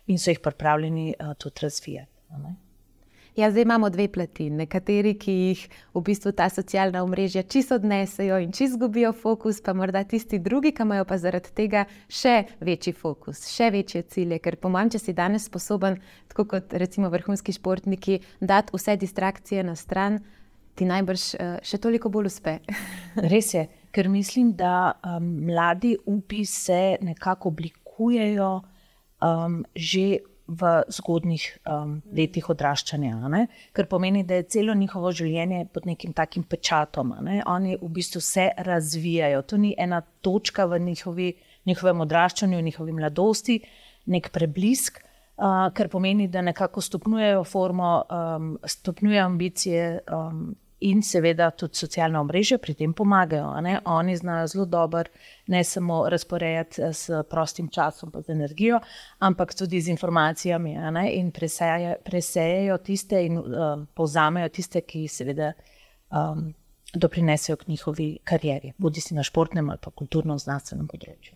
in 0.07 0.19
so 0.19 0.31
jih 0.31 0.43
pripravljeni 0.43 1.13
uh, 1.15 1.33
tudi 1.39 1.63
razvijati. 1.63 2.66
Ja, 3.37 3.51
zdaj 3.51 3.61
imamo 3.61 3.89
dve 3.89 4.07
plati. 4.07 4.49
Nekateri, 4.49 5.11
ki 5.13 5.31
jih 5.31 5.59
v 5.93 6.01
bistvu 6.01 6.31
ta 6.33 6.47
socialna 6.49 7.03
omrežja 7.05 7.43
čisto 7.43 7.75
odnesejo 7.77 8.39
in 8.41 8.49
čisto 8.51 8.65
izgubijo 8.73 9.11
fokus, 9.13 9.59
pa 9.61 9.75
morda 9.77 10.01
tisti 10.03 10.39
drugi, 10.39 10.71
ki 10.73 10.81
imajo 10.81 11.05
pa 11.05 11.19
zaradi 11.21 11.51
tega 11.53 11.83
še 12.09 12.47
večji 12.65 12.95
fokus, 12.97 13.43
še 13.53 13.67
večje 13.75 14.01
cilje. 14.09 14.39
Ker 14.41 14.57
po 14.57 14.71
manj, 14.73 14.95
če 14.95 15.01
si 15.03 15.13
danes 15.13 15.45
sposoben, 15.45 15.99
tako 16.33 16.47
kot 16.55 16.73
recimo 16.73 17.11
vrhunski 17.13 17.53
športniki, 17.53 18.17
dati 18.41 18.73
vse 18.73 18.95
distrakcije 18.97 19.65
na 19.67 19.75
stran, 19.77 20.17
ti 20.73 20.87
najbrž 20.89 21.25
še 21.61 21.77
toliko 21.77 22.09
bolj 22.09 22.31
uspe. 22.31 22.55
Res 23.33 23.51
je, 23.53 23.67
ker 23.93 24.09
mislim, 24.09 24.55
da 24.57 24.95
um, 24.97 25.29
mladi 25.45 25.93
upi 26.09 26.41
se 26.45 26.97
nekako 27.05 27.53
oblikujejo 27.53 28.49
um, 29.21 29.61
že 29.75 30.07
v 30.47 30.69
zgodnih 30.89 31.45
um, 31.67 31.97
letih 32.15 32.49
odraščanja, 32.49 33.45
kar 33.75 33.87
pomeni, 33.91 34.23
da 34.23 34.39
je 34.39 34.47
celo 34.55 34.75
njihovo 34.75 35.11
življenje 35.11 35.65
pod 35.73 35.85
nekim 35.89 36.13
takim 36.15 36.43
pečatom. 36.47 37.13
Oni 37.45 37.75
v 37.81 37.89
bistvu 37.93 38.21
se 38.23 38.49
razvijajo. 38.57 39.43
To 39.43 39.57
ni 39.57 39.73
ena 39.77 40.01
točka 40.21 40.65
v 40.65 40.79
njihovi, 40.79 41.33
njihovem 41.67 42.05
odraščanju, 42.07 42.61
njihovi 42.61 42.95
mladosti, 42.95 43.59
nek 44.05 44.31
preblisk. 44.31 45.03
Uh, 45.37 45.67
kar 45.77 45.85
pomeni, 45.93 46.25
da 46.33 46.41
nekako 46.41 46.81
stopnjujejo 46.81 47.43
formo, 47.45 47.91
um, 48.09 48.55
stopnjujejo 48.65 49.25
ambicije, 49.25 49.83
um, 50.09 50.55
in 50.79 51.01
seveda 51.01 51.49
tudi 51.51 51.75
socialna 51.75 52.21
omrežja 52.21 52.57
pri 52.57 52.73
tem 52.77 52.93
pomagajo. 52.93 53.53
Oni 53.85 54.17
znajo 54.17 54.47
zelo 54.47 54.65
dobro 54.65 55.03
ne 55.47 55.63
samo 55.63 56.09
razporejati 56.09 56.81
eh, 56.81 56.93
s 56.93 57.09
prostim 57.29 57.69
časom, 57.69 58.11
pa 58.11 58.21
z 58.21 58.29
energijo, 58.29 58.79
ampak 59.19 59.55
tudi 59.55 59.81
z 59.81 59.87
informacijami 59.87 60.75
in 61.11 61.31
presejajo 62.05 62.77
tiste 62.77 63.25
in 63.25 63.37
um, 63.37 63.87
povzamejo 63.93 64.49
tiste, 64.49 64.81
ki 64.81 65.07
seveda. 65.07 65.53
Um, 66.11 66.53
Doprinesejo 66.93 67.57
k 67.57 67.67
njihovi 67.67 68.05
karieri, 68.23 68.71
bodi 68.77 69.01
si 69.01 69.13
na 69.13 69.23
športnem 69.23 69.69
ali 69.69 69.79
pa 69.83 69.91
kulturno-znanstvenem 69.91 70.87
področju. 70.87 71.35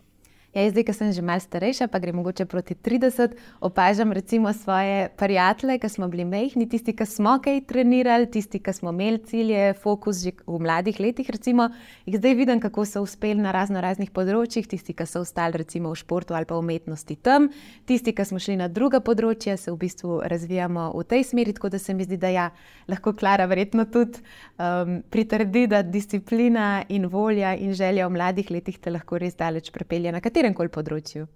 Ja, 0.52 0.66
zdaj, 0.68 0.84
ko 0.84 0.92
sem 0.92 1.14
že 1.16 1.24
malce 1.24 1.48
starejša, 1.48 1.86
pa 1.88 2.00
gre 2.04 2.12
mogoče 2.12 2.44
proti 2.44 2.76
30, 2.76 3.38
opažam 3.64 4.12
recimo 4.12 4.52
svoje 4.54 5.08
prijatelje, 5.16 5.78
ki 5.80 5.90
smo 5.90 6.10
bili 6.12 6.26
mehni, 6.28 6.66
tisti, 6.68 6.92
ki 6.92 7.06
smo 7.08 7.38
kaj 7.40 7.62
trenirali, 7.70 8.28
tisti, 8.28 8.60
ki 8.60 8.74
smo 8.76 8.92
imeli 8.92 9.22
cilje, 9.24 9.70
fokus 9.80 10.20
že 10.20 10.34
v 10.44 10.60
mladih 10.60 11.00
letih. 11.00 11.30
Recimo, 11.32 11.70
jih 12.04 12.18
zdaj 12.20 12.36
vidim, 12.36 12.60
kako 12.60 12.84
so 12.86 13.00
uspeli 13.00 13.40
na 13.40 13.54
razno 13.56 13.80
raznih 13.80 14.12
področjih, 14.12 14.68
tisti, 14.68 14.92
ki 14.92 15.08
so 15.08 15.22
ostali 15.24 15.56
recimo 15.56 15.94
v 15.94 16.02
športu 16.02 16.36
ali 16.36 16.46
pa 16.46 16.60
umetnosti 16.60 17.16
tam, 17.16 17.48
tisti, 17.88 18.12
ki 18.12 18.28
smo 18.28 18.36
šli 18.44 18.58
na 18.60 18.68
druga 18.68 19.00
področja, 19.00 19.56
se 19.56 19.72
v 19.72 19.80
bistvu 19.80 20.20
razvijamo 20.28 20.90
v 21.00 21.06
tej 21.08 21.24
smeri. 21.32 21.56
Tako 21.56 21.72
da 21.72 21.80
se 21.80 21.96
mi 21.96 22.04
zdi, 22.04 22.20
da 22.20 22.28
ja, 22.28 22.50
lahko 22.92 23.16
Klara 23.16 23.48
verjetno 23.48 23.88
tudi 23.88 24.20
um, 24.60 25.00
pritrdi, 25.16 25.64
da 25.72 25.80
disciplina 25.80 26.84
in 26.92 27.08
volja 27.08 27.56
in 27.56 27.72
želja 27.72 28.12
v 28.12 28.18
mladih 28.20 28.52
letih 28.52 28.84
te 28.84 28.92
lahko 28.92 29.16
res 29.16 29.40
daleč 29.40 29.72
prepelje 29.72 30.12
katerem 30.42 30.58
koli 30.58 30.72
področju. 30.74 31.28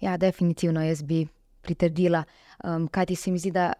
Ja, 0.00 0.16
definitivno 0.16 0.82
jaz 0.82 1.02
bi 1.04 1.26
pritrdila. 1.62 2.24
Um, 2.64 2.88
kaj 2.88 3.10
ti 3.10 3.16
se 3.16 3.30
mi 3.30 3.38
zdi, 3.38 3.52
da 3.52 3.72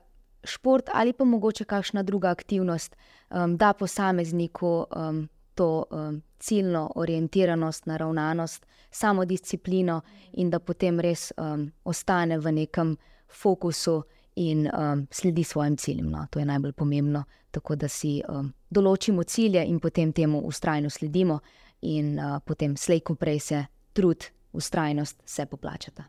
šport 0.45 0.91
ali 0.93 1.15
pa 1.15 1.25
mogoče 1.25 1.65
kakšna 1.65 2.03
druga 2.03 2.31
aktivnost 2.31 2.97
um, 3.31 3.57
da 3.57 3.73
posamezniku 3.73 4.87
um, 4.91 5.29
to 5.55 5.87
um, 5.91 6.21
ciljno 6.39 6.91
orientiranost, 6.97 7.87
naravnanost, 7.87 8.67
samo 8.91 9.25
disciplino 9.25 10.01
in 10.33 10.51
da 10.51 10.59
potem 10.59 11.01
res 11.01 11.31
um, 11.37 11.71
ostane 11.85 12.39
v 12.39 12.53
nekem 12.53 12.97
fokusu 13.31 14.03
in 14.37 14.67
um, 14.67 15.07
sledi 15.11 15.45
svojim 15.45 15.77
ciljem. 15.77 16.11
No. 16.11 16.27
To 16.31 16.39
je 16.39 16.47
najbolj 16.47 16.73
pomembno, 16.73 17.25
tako 17.51 17.77
da 17.77 17.89
si 17.89 18.19
um, 18.29 18.53
določimo 18.71 19.25
cilje 19.25 19.65
in 19.65 19.81
potem 19.81 20.13
temu 20.13 20.43
ustrajno 20.49 20.91
sledimo, 20.91 21.41
in 21.83 22.19
uh, 22.19 22.39
potem 22.45 22.77
slejko 22.77 23.15
prej 23.19 23.41
se 23.41 23.65
trud, 23.93 24.25
ustrajnost 24.53 25.23
se 25.25 25.47
poplačata. 25.47 26.05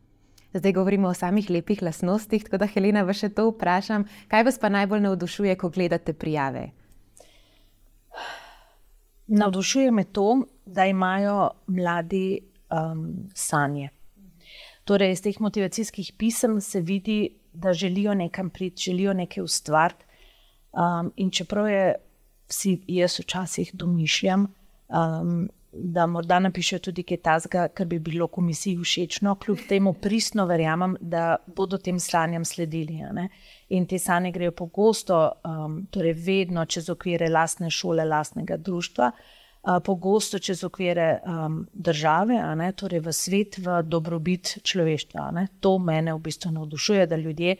Zdaj 0.53 0.73
govorimo 0.73 1.07
o 1.07 1.13
samih 1.13 1.49
lepih 1.49 1.81
lastnostih, 1.81 2.43
tako 2.43 2.57
da 2.57 2.67
Helena, 2.69 3.01
vas 3.03 3.17
še 3.17 3.31
to 3.33 3.47
vprašam, 3.49 4.05
kaj 4.29 4.43
vas 4.45 4.59
pa 4.61 4.69
najbolj 4.69 5.01
navdušuje, 5.01 5.55
ko 5.57 5.69
gledate 5.73 6.13
prijave? 6.13 6.67
Navdušuje 9.27 9.91
me 9.91 10.03
to, 10.03 10.43
da 10.65 10.85
imajo 10.85 11.49
mladi 11.67 12.39
um, 12.69 13.29
sanje. 13.33 13.89
Torej, 14.83 15.15
iz 15.15 15.23
teh 15.23 15.39
motivacijskih 15.41 16.13
pisem 16.17 16.61
se 16.61 16.81
vidi, 16.81 17.39
da 17.53 17.73
želijo 17.73 18.13
nekam 18.13 18.49
priti, 18.49 18.81
želijo 18.81 19.13
nekaj 19.13 19.43
ustvariti. 19.43 20.05
Um, 20.73 21.11
in 21.15 21.31
čeprav 21.31 21.69
je, 21.69 21.95
si 22.49 22.81
jaz 22.87 23.19
včasih 23.19 23.71
domišljam, 23.73 24.47
um, 24.89 25.49
da 25.73 26.05
morda 26.07 26.39
napišejo 26.39 26.79
tudi 26.79 27.03
kaj 27.03 27.17
tasga, 27.17 27.67
kar 27.67 27.87
bi 27.87 27.99
bilo 27.99 28.27
komisiji 28.27 28.77
všečno, 28.77 29.35
kljub 29.35 29.59
temu 29.69 29.93
pristno 29.93 30.45
verjamem, 30.45 30.95
da 31.01 31.35
bodo 31.55 31.77
tem 31.77 31.99
sanjam 31.99 32.45
sledili. 32.45 32.99
In 33.69 33.85
te 33.87 33.99
sanje 33.99 34.31
grejo 34.31 34.51
pogosto, 34.51 35.31
um, 35.43 35.85
torej 35.91 36.13
vedno 36.13 36.65
čez 36.65 36.89
okvire 36.89 37.29
lastne 37.29 37.69
šole, 37.69 38.05
lastnega 38.05 38.57
društva, 38.57 39.11
uh, 39.11 39.77
pogosto 39.85 40.39
čez 40.39 40.63
okvire 40.63 41.19
um, 41.25 41.65
države, 41.73 42.41
torej 42.75 42.99
v 42.99 43.13
svet, 43.13 43.57
v 43.57 43.81
dobrobit 43.83 44.57
človeštva. 44.63 45.31
To 45.59 45.77
mene 45.79 46.13
v 46.13 46.19
bistvu 46.19 46.51
navdušuje, 46.51 47.07
da 47.07 47.17
ljudje 47.17 47.57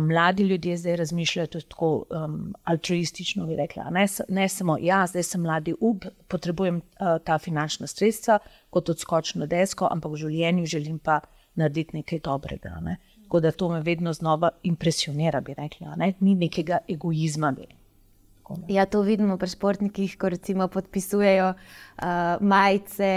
mladi 0.00 0.42
ljudje 0.42 0.76
zdaj 0.76 0.96
razmišljajo 0.96 1.46
tako 1.46 2.04
um, 2.10 2.54
altruistično, 2.64 3.46
bi 3.46 3.56
rekla. 3.56 3.90
Ne, 3.90 4.06
ne 4.28 4.48
samo, 4.48 4.76
ja, 4.80 5.06
zdaj 5.06 5.22
sem 5.22 5.42
mladi 5.42 5.74
up, 5.80 6.04
potrebujem 6.28 6.76
uh, 6.76 7.18
ta 7.24 7.38
finančna 7.38 7.86
sredstva 7.86 8.38
kot 8.70 8.88
odskočno 8.88 9.46
desko, 9.46 9.88
ampak 9.90 10.12
v 10.12 10.22
življenju 10.26 10.66
želim 10.66 10.98
pa 10.98 11.20
narediti 11.54 11.96
nekaj 11.96 12.18
dobrega. 12.24 12.78
Ne. 12.82 12.96
Tako 13.24 13.40
da 13.40 13.50
to 13.52 13.68
me 13.68 13.80
vedno 13.80 14.12
znova 14.12 14.50
impresionira, 14.62 15.40
bi 15.40 15.54
rekla. 15.54 15.96
Ne. 15.96 16.12
Ni 16.20 16.34
nekega 16.34 16.78
egoizma. 16.88 17.52
Bi. 17.52 17.66
Ja, 18.68 18.84
to 18.84 19.00
vidimo 19.00 19.38
pri 19.40 19.48
športnikih, 19.48 20.18
ko 20.20 20.28
recimo 20.28 20.66
podpisujejo 20.68 21.46
uh, 21.54 22.08
majice, 22.44 23.08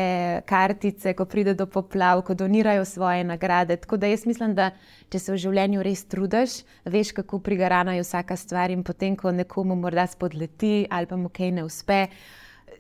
kartice, 0.48 1.12
ko 1.14 1.26
pride 1.28 1.52
do 1.54 1.68
poplav, 1.68 2.22
ko 2.24 2.34
donirajo 2.34 2.86
svoje 2.86 3.26
nagrade. 3.28 3.76
Tako 3.76 3.98
da 3.98 4.08
jaz 4.08 4.24
mislim, 4.26 4.56
da 4.56 4.70
če 5.12 5.20
se 5.20 5.34
v 5.34 5.42
življenju 5.44 5.84
res 5.84 6.06
trudiš, 6.08 6.62
veš, 6.88 7.12
kako 7.20 7.42
prigarana 7.44 7.98
je 7.98 8.06
vsaka 8.08 8.40
stvar 8.40 8.72
in 8.72 8.86
potem, 8.88 9.20
ko 9.20 9.36
nekomu 9.36 9.76
morda 9.76 10.08
spodleti 10.08 10.88
ali 10.90 11.12
pa 11.12 11.20
mu 11.20 11.28
kaj 11.30 11.52
ne 11.60 11.68
uspe, 11.68 12.06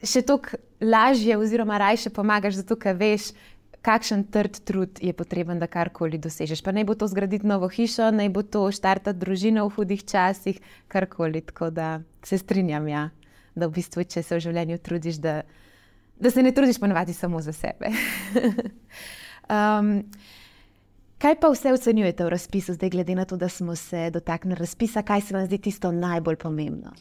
še 0.03 0.23
toliko 0.23 0.55
lažje 0.81 1.37
oziroma 1.37 1.77
rajše 1.83 2.13
pomagaš, 2.15 2.61
zato 2.61 2.79
ker 2.79 2.95
veš, 2.95 3.33
kakšen 3.81 4.23
trd 4.31 4.59
trud 4.67 4.99
je 5.01 5.13
potreben, 5.13 5.59
da 5.59 5.67
karkoli 5.67 6.19
dosežeš. 6.21 6.61
Pa 6.63 6.73
naj 6.75 6.87
bo 6.87 6.95
to 6.95 7.07
zgraditi 7.07 7.47
novo 7.47 7.69
hišo, 7.71 8.11
naj 8.11 8.29
bo 8.33 8.43
to 8.43 8.65
štartati 8.71 9.19
družino 9.19 9.67
v 9.67 9.73
hudih 9.75 10.03
časih, 10.05 10.59
karkoli. 10.87 11.41
Tako 11.41 11.69
da 11.69 11.99
se 12.25 12.37
strinjam, 12.37 12.87
ja, 12.87 13.09
da 13.55 13.67
v 13.67 13.77
bistvu, 13.79 14.03
če 14.03 14.23
se 14.23 14.37
v 14.37 14.43
življenju 14.47 14.79
trudiš, 14.83 15.21
da, 15.23 15.41
da 16.19 16.31
se 16.33 16.43
ne 16.43 16.53
trudiš 16.55 16.79
ponovadi 16.83 17.13
samo 17.13 17.41
za 17.41 17.53
sebe. 17.55 17.91
um, 19.57 19.93
kaj 21.21 21.37
pa 21.41 21.51
vse 21.53 21.73
ocenjujete 21.73 22.25
v 22.25 22.33
razpisu, 22.35 22.77
zdaj 22.77 22.95
glede 22.97 23.15
na 23.15 23.25
to, 23.25 23.37
da 23.37 23.49
smo 23.49 23.75
se 23.75 24.09
dotaknili 24.13 24.59
razpisa, 24.59 25.05
kaj 25.05 25.29
se 25.29 25.37
vam 25.37 25.45
zdi 25.47 25.61
tisto 25.69 25.91
najbolj 25.91 26.41
pomembno? 26.43 26.93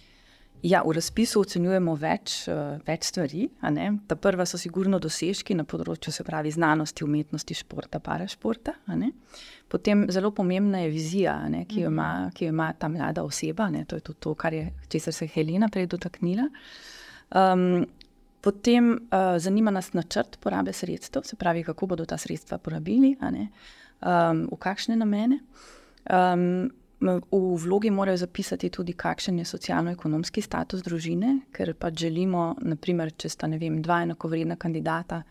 Ja, 0.66 0.80
v 0.82 0.96
razpisu 0.96 1.44
ocenjujemo 1.44 1.92
več, 2.00 2.40
uh, 2.50 2.80
več 2.87 3.06
stvari. 3.12 3.44
Ta 4.11 4.16
prva 4.18 4.46
so 4.49 4.58
sigurno 4.58 4.99
dosežki 5.02 5.54
na 5.54 5.62
področju 5.68 6.11
se 6.14 6.25
pravi 6.26 6.50
znanosti, 6.50 7.04
umetnosti, 7.06 7.54
športa, 7.54 8.00
parašporta. 8.02 8.75
Potem 9.70 10.06
zelo 10.11 10.32
pomembna 10.35 10.80
je 10.82 10.88
vizija, 10.90 11.37
ne, 11.52 11.64
ki, 11.70 11.85
jo 11.85 11.92
ima, 11.92 12.08
ki 12.35 12.49
jo 12.49 12.54
ima 12.54 12.73
ta 12.75 12.90
mlada 12.90 13.23
oseba. 13.26 13.68
Ne, 13.70 13.85
to 13.87 14.00
je 14.00 14.06
tudi 14.08 14.23
to, 14.26 14.32
kar 14.38 14.56
je, 14.56 14.64
česar 14.90 15.14
se 15.14 15.28
je 15.28 15.35
Helena 15.37 15.68
prej 15.70 15.87
dotaknila. 15.92 16.49
Um, 17.30 17.85
potem 18.42 18.90
uh, 18.94 19.37
zanima 19.42 19.70
nas 19.75 19.92
načrt 19.94 20.40
porabe 20.42 20.75
sredstev, 20.75 21.28
se 21.30 21.38
pravi, 21.38 21.62
kako 21.66 21.92
bodo 21.94 22.08
ta 22.11 22.18
sredstva 22.18 22.58
porabili, 22.58 23.14
um, 23.23 24.42
v 24.50 24.58
kakšne 24.66 24.99
namene. 24.99 25.38
Um, 26.11 26.73
V 27.30 27.56
vlogi 27.64 27.90
morajo 27.90 28.16
zapisati 28.16 28.70
tudi, 28.70 28.92
kakšen 28.92 29.38
je 29.38 29.44
socialno-ekonomski 29.44 30.42
status 30.42 30.82
družine, 30.82 31.40
ker 31.52 31.75
pa 31.78 31.90
želimo, 31.90 32.54
naprimer, 32.60 33.12
če 33.16 33.28
sta 33.32 33.48
vem, 33.52 33.80
dva 33.82 34.02
enakovredna 34.06 34.56
kandidata, 34.56 35.22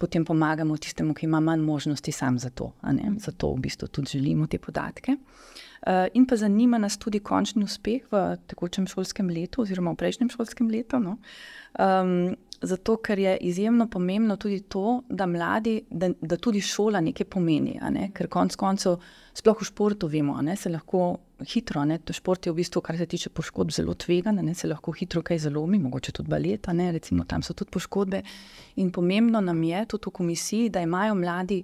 potem 0.00 0.24
pomagamo 0.24 0.76
tistemu, 0.80 1.14
ki 1.14 1.26
ima 1.26 1.40
manj 1.44 1.60
možnosti 1.60 2.12
sam 2.12 2.38
za 2.38 2.50
to. 2.50 2.72
Zato 3.20 3.52
v 3.54 3.60
bistvu 3.66 3.88
tudi 3.88 4.16
želimo 4.16 4.46
te 4.46 4.58
podatke. 4.58 5.16
Uh, 5.80 6.06
in 6.14 6.26
pa 6.26 6.36
zanima 6.36 6.78
nas 6.78 6.98
tudi 7.00 7.22
končni 7.24 7.64
uspeh 7.64 8.04
v 8.12 8.36
tekočem 8.46 8.86
šolskem 8.86 9.30
letu, 9.32 9.62
oziroma 9.62 9.94
v 9.94 10.00
prejšnjem 10.02 10.30
šolskem 10.32 10.68
letu. 10.68 11.00
No? 11.00 11.16
Um, 11.72 12.36
zato, 12.62 12.96
ker 12.96 13.18
je 13.18 13.36
izjemno 13.36 13.88
pomembno 13.88 14.36
tudi 14.36 14.60
to, 14.60 15.02
da 15.08 15.26
mladi, 15.26 15.82
da, 15.90 16.10
da 16.20 16.36
tudi 16.36 16.60
šola 16.60 17.00
nekaj 17.00 17.26
pomeni. 17.26 17.78
Ne? 17.90 18.10
Ker 18.14 18.28
konec 18.28 18.56
koncev, 18.56 18.98
sploh 19.34 19.60
v 19.60 19.64
športu, 19.64 20.08
vemo, 20.12 20.36
da 20.44 20.56
se 20.56 20.68
lahko 20.68 21.16
hitro, 21.48 21.84
ne? 21.88 21.98
šport 22.12 22.46
je 22.46 22.52
v 22.52 22.60
bistvu, 22.60 22.82
kar 22.84 22.98
se 22.98 23.06
tiče 23.06 23.32
poškodb, 23.32 23.72
zelo 23.72 23.94
tvegan, 23.94 24.42
da 24.44 24.54
se 24.54 24.68
lahko 24.68 24.92
hitro 24.92 25.22
kaj 25.22 25.38
zalomi, 25.46 25.78
mogoče 25.78 26.12
tudi 26.12 26.28
baleta, 26.28 26.72
ne? 26.72 26.90
recimo 26.92 27.24
tam 27.24 27.42
so 27.42 27.56
tudi 27.56 27.70
poškodbe. 27.70 28.22
In 28.76 28.92
pomembno 28.92 29.40
nam 29.40 29.62
je 29.62 29.86
tudi 29.86 30.10
v 30.10 30.16
komisiji, 30.20 30.68
da 30.68 30.84
imajo 30.84 31.14
mladi 31.14 31.62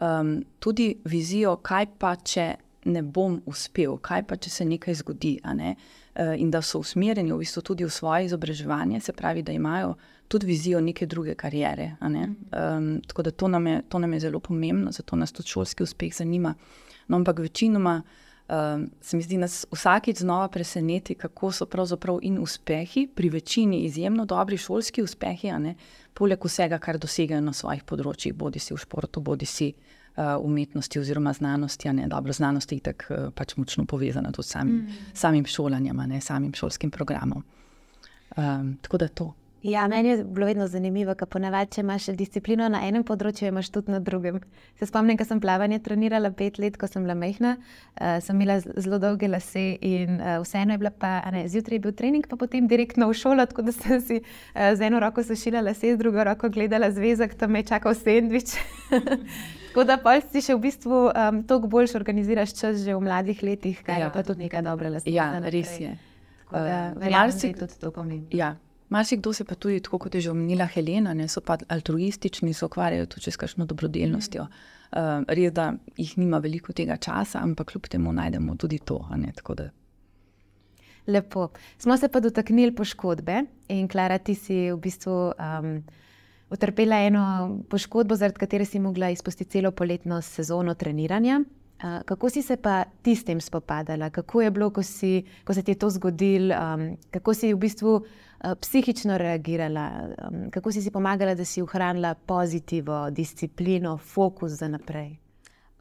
um, 0.00 0.38
tudi 0.60 0.94
vizijo, 1.04 1.56
kaj 1.56 1.90
pa 1.98 2.14
če 2.16 2.52
ne 2.86 3.02
bom 3.02 3.40
uspel, 3.50 3.98
kaj 3.98 4.28
pa 4.30 4.36
če 4.38 4.50
se 4.50 4.64
nekaj 4.64 5.02
zgodi. 5.02 5.38
Ne? 5.54 5.76
in 6.16 6.50
da 6.50 6.62
so 6.62 6.78
usmerjeni 6.80 7.32
v 7.32 7.42
bistvu 7.42 7.60
tudi 7.62 7.84
v 7.84 7.92
svoje 7.92 8.24
izobraževanje, 8.24 9.00
se 9.00 9.12
pravi, 9.12 9.42
da 9.42 9.52
imajo 9.52 9.96
tudi 10.28 10.46
vizijo 10.46 10.80
neke 10.80 11.06
druge 11.06 11.34
karijere. 11.34 11.96
Ne? 12.00 12.28
Um, 12.28 13.00
tako 13.06 13.22
da 13.22 13.30
to 13.30 13.48
nam, 13.48 13.66
je, 13.66 13.82
to 13.88 13.98
nam 13.98 14.12
je 14.12 14.20
zelo 14.20 14.40
pomembno, 14.40 14.92
zato 14.92 15.16
nas 15.16 15.32
tudi 15.32 15.48
šolski 15.48 15.82
uspeh 15.82 16.14
zanima. 16.14 16.54
No, 17.08 17.16
ampak 17.16 17.38
večinoma 17.38 18.02
um, 18.48 18.90
se 19.00 19.16
mi 19.16 19.22
zdi, 19.22 19.34
da 19.34 19.40
nas 19.40 19.66
vsakeč 19.72 20.18
znova 20.18 20.48
preseneti, 20.48 21.14
kako 21.14 21.52
so 21.52 21.66
pravzaprav 21.66 22.18
in 22.22 22.38
uspehi, 22.38 23.06
pri 23.14 23.28
večini 23.28 23.84
izjemno 23.84 24.24
dobri 24.24 24.56
šolski 24.56 25.02
uspehi, 25.02 25.52
poleg 26.14 26.44
vsega, 26.44 26.78
kar 26.78 26.98
dosegajo 26.98 27.40
na 27.40 27.52
svojih 27.52 27.84
področjih, 27.84 28.34
bodi 28.34 28.58
si 28.58 28.74
v 28.74 28.80
športu, 28.80 29.20
bodi 29.20 29.46
si 29.46 29.72
uh, 29.72 30.36
umetnosti 30.42 31.00
oziroma 31.00 31.32
znanosti. 31.32 31.92
Ne, 31.92 32.08
dobro, 32.08 32.32
znanost 32.32 32.72
je 32.72 32.80
tako 32.80 33.14
uh, 33.14 33.32
pač 33.34 33.56
močno 33.56 33.84
povezana 33.84 34.32
tudi 34.32 34.48
s 34.48 34.56
samim, 34.56 34.76
mm. 34.76 35.10
samim 35.14 35.46
šolanjem, 35.46 36.02
ne 36.08 36.20
samim 36.20 36.54
šolskim 36.54 36.90
programom. 36.90 37.44
Um, 38.36 38.78
tako 38.82 38.98
da 38.98 39.08
to. 39.08 39.34
Ja, 39.66 39.88
meni 39.88 40.08
je 40.08 40.24
bilo 40.24 40.46
vedno 40.46 40.66
zanimivo, 40.68 41.14
kako 41.14 41.30
ponavadi, 41.30 41.72
če 41.74 41.80
imaš 41.80 42.04
disciplino 42.14 42.68
na 42.70 42.84
enem 42.86 43.02
področju, 43.02 43.48
imaš 43.48 43.72
tudi 43.74 43.90
na 43.90 43.98
drugem. 43.98 44.38
Se 44.78 44.86
spomnim, 44.86 45.18
ko 45.18 45.24
sem 45.26 45.40
plavanje 45.42 45.80
trenirala 45.82 46.30
pet 46.38 46.60
let, 46.62 46.76
ko 46.78 46.86
sem 46.86 47.02
bila 47.02 47.16
mehna, 47.18 47.56
uh, 47.58 48.20
sem 48.22 48.38
imela 48.38 48.60
zelo 48.62 49.00
dolge 49.02 49.26
lase 49.26 49.64
in 49.82 50.20
uh, 50.20 50.36
vseeno 50.44 50.76
je 50.76 50.82
bila 50.84 50.92
pa, 50.94 51.16
ne, 51.34 51.42
zjutraj 51.50 51.80
je 51.80 51.82
bil 51.82 51.94
trening, 51.98 52.28
pa 52.30 52.38
potem 52.38 52.68
direktno 52.70 53.08
v 53.10 53.16
šolo, 53.18 53.46
tako 53.50 53.64
da 53.66 53.74
sem 53.74 53.98
si 54.06 54.20
uh, 54.22 54.70
z 54.78 54.86
eno 54.86 55.00
roko 55.02 55.24
sušila 55.26 55.64
lase, 55.66 55.96
z 55.96 55.98
drugo 55.98 56.22
roko 56.30 56.50
gledala 56.54 56.92
zvezek, 56.94 57.34
tam 57.34 57.56
me 57.56 57.64
je 57.64 57.72
čakal 57.72 57.98
sendvič. 57.98 58.54
Tako 59.76 59.84
da 59.84 59.98
pa 60.00 60.14
si 60.24 60.40
še 60.40 60.54
v 60.56 60.62
bistvu 60.62 61.00
um, 61.10 61.40
toliko 61.44 61.68
bolj 61.68 61.90
organiziraš 61.98 62.54
čas 62.56 62.78
že 62.80 62.94
v 62.96 63.02
mladih 63.04 63.42
letih, 63.44 63.82
kaj 63.84 64.06
ja. 64.06 64.12
pa 64.14 64.22
tudi 64.24 64.46
nekaj 64.46 64.62
dobrega. 64.64 65.02
Ja, 65.04 65.26
res 65.52 65.74
je. 65.76 65.90
Verjamem, 66.48 67.34
da 67.34 67.50
je 67.50 67.58
tudi 67.60 67.76
to 67.82 67.90
pomembno. 67.92 68.30
Ja. 68.32 68.54
Marsikdo 68.88 69.32
se 69.32 69.44
pa 69.44 69.54
tudi, 69.54 69.80
tako 69.80 69.98
kot 69.98 70.14
je 70.14 70.20
že 70.20 70.30
omenila 70.30 70.66
Helena, 70.66 71.14
ne, 71.14 71.28
so 71.28 71.40
pa 71.40 71.58
altruistični, 71.68 72.52
se 72.54 72.64
ukvarjajo 72.64 73.06
tudi 73.06 73.30
s 73.30 73.36
kakšno 73.36 73.66
dobrodelnostjo. 73.66 74.46
Uh, 74.46 75.24
res, 75.28 75.52
da 75.52 75.72
jih 75.96 76.12
nima 76.18 76.38
veliko 76.38 76.72
tega 76.72 76.96
časa, 76.96 77.42
ampak 77.42 77.72
kljub 77.72 77.88
temu 77.90 78.12
najdemo 78.12 78.54
tudi 78.56 78.78
to. 78.78 79.00
Ne, 79.16 79.32
Lepo. 81.06 81.48
Smo 81.78 81.96
se 81.96 82.08
pa 82.08 82.20
dotaknili 82.20 82.74
poškodbe 82.74 83.42
in 83.68 83.88
Klara, 83.88 84.18
ti 84.18 84.34
si 84.34 84.70
v 84.70 84.78
bistvu 84.78 85.32
um, 85.34 85.82
utrpela 86.50 86.98
eno 87.06 87.62
poškodbo, 87.70 88.16
zaradi 88.16 88.38
katere 88.38 88.64
si 88.64 88.78
mogla 88.78 89.10
izpustiti 89.10 89.50
celo 89.50 89.70
poletno 89.70 90.22
sezono 90.22 90.74
treniranja. 90.74 91.40
Uh, 91.76 92.00
kako 92.04 92.30
si 92.30 92.42
se 92.42 92.56
pa 92.56 92.84
ti 93.02 93.12
s 93.16 93.24
tem 93.24 93.40
spopadala, 93.40 94.10
kako 94.10 94.42
je 94.42 94.50
bilo, 94.50 94.70
ko, 94.70 94.82
si, 94.82 95.24
ko 95.44 95.54
se 95.54 95.62
ti 95.62 95.74
je 95.74 95.78
to 95.78 95.90
zgodilo, 95.90 96.54
um, 96.56 96.96
kako 97.10 97.34
si 97.34 97.52
v 97.52 97.58
bistvu 97.58 97.92
uh, 97.96 98.54
psihično 98.60 99.18
reagirala, 99.18 99.90
um, 100.30 100.46
kako 100.50 100.72
si 100.72 100.82
si 100.82 100.90
pomagala, 100.90 101.34
da 101.34 101.44
si 101.44 101.62
ohranila 101.62 102.14
pozitivno 102.14 103.10
disciplino, 103.10 103.98
fokus 103.98 104.56
za 104.56 104.68
naprej? 104.68 105.18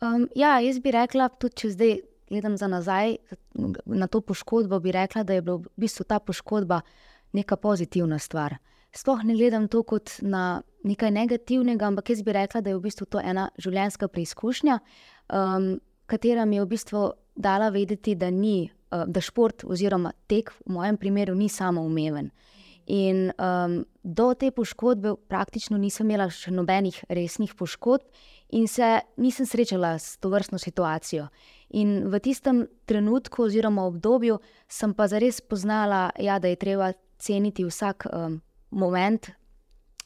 Um, 0.02 0.28
ja, 0.36 0.60
jaz 0.60 0.80
bi 0.84 0.92
rekla, 0.92 1.30
tudi 1.30 1.56
če 1.56 1.70
zdaj 1.72 1.96
gledam 2.30 2.58
za 2.58 2.68
nazaj 2.68 3.16
na 3.86 4.08
to 4.08 4.22
poškodbo, 4.22 4.80
bi 4.80 4.92
rekla, 4.92 5.24
da 5.24 5.34
je 5.34 5.42
bila 5.42 5.58
v 5.64 5.72
bistvu 5.78 6.04
ta 6.04 6.20
poškodba 6.20 6.82
neka 7.34 7.56
pozitivna 7.56 8.20
stvar. 8.20 8.58
Sploh 8.96 9.26
ne 9.28 9.36
gledam 9.36 9.68
to 9.68 9.84
kot 9.84 10.18
na 10.22 10.62
nekaj 10.86 11.12
negativnega, 11.12 11.88
ampak 11.88 12.14
jaz 12.14 12.22
bi 12.24 12.34
rekla, 12.34 12.62
da 12.62 12.72
je 12.72 12.78
v 12.78 12.86
bistvu 12.86 13.08
to 13.10 13.20
ena 13.20 13.50
življenjska 13.60 14.08
preizkušnja 14.08 14.80
um, 15.30 15.80
katera 16.06 16.46
mi 16.46 16.56
je 16.56 16.64
v 16.64 16.70
bistvu 16.70 17.12
dala 17.36 17.70
vedeti, 17.70 18.16
da, 18.16 18.30
ni, 18.30 18.70
uh, 18.92 19.04
da 19.08 19.22
šport 19.22 19.66
oziroma 19.66 20.14
tek 20.28 20.54
v 20.66 20.78
mojem 20.78 20.98
primeru 20.98 21.36
ni 21.36 21.50
samoumeven. 21.50 22.30
In 22.86 23.32
um, 23.42 23.80
do 24.04 24.34
te 24.38 24.52
poškodbe 24.54 25.16
praktično 25.28 25.78
nisem 25.82 26.06
imela 26.06 26.30
še 26.30 26.54
nobenih 26.54 27.02
resnih 27.10 27.56
poškodb, 27.58 28.06
in 28.54 28.68
se 28.70 29.00
nisem 29.18 29.48
srečala 29.50 29.96
s 29.98 30.20
to 30.22 30.30
vrstno 30.30 30.60
situacijo. 30.62 31.28
In 31.74 32.06
v 32.14 32.20
tistem 32.22 32.68
trenutku, 32.86 33.50
oziroma 33.50 33.88
obdobju, 33.90 34.38
sem 34.70 34.94
pa 34.94 35.10
zares 35.10 35.42
spoznala, 35.42 36.12
ja, 36.22 36.38
da 36.40 36.48
je 36.48 36.62
treba 36.62 36.92
ceniti 37.18 37.66
vsak 37.66 38.06
um, 38.14 38.38
moment, 38.76 39.32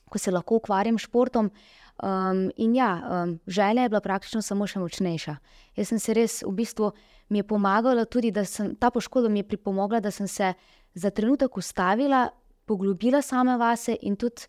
ko 0.10 0.18
se 0.22 0.32
lahko 0.32 0.62
ukvarjam 0.62 0.98
s 0.98 1.10
športom. 1.10 1.52
Um, 2.00 2.46
in 2.56 2.76
ja, 2.78 2.94
um, 3.04 3.40
želja 3.48 3.84
je 3.84 3.90
bila 3.90 4.00
praktično 4.02 4.42
samo 4.42 4.68
še 4.68 4.80
močnejša. 4.80 5.36
Jaz 5.76 5.90
sem 5.92 6.00
se 6.00 6.14
res, 6.16 6.38
v 6.48 6.54
bistvu, 6.56 6.94
mi 7.30 7.42
je 7.42 7.48
pomagala 7.50 8.06
tudi, 8.06 8.32
da 8.32 8.46
sem 8.48 8.72
ta 8.80 8.88
poškodba 8.92 9.30
mi 9.30 9.44
je 9.44 9.50
pripomogla, 9.52 10.00
da 10.00 10.12
sem 10.12 10.28
se 10.28 10.54
za 10.96 11.10
trenutek 11.12 11.58
ustavila, 11.58 12.30
poglobila 12.66 13.22
sama 13.22 13.58
vase 13.58 13.98
in 14.02 14.16
tudi 14.16 14.48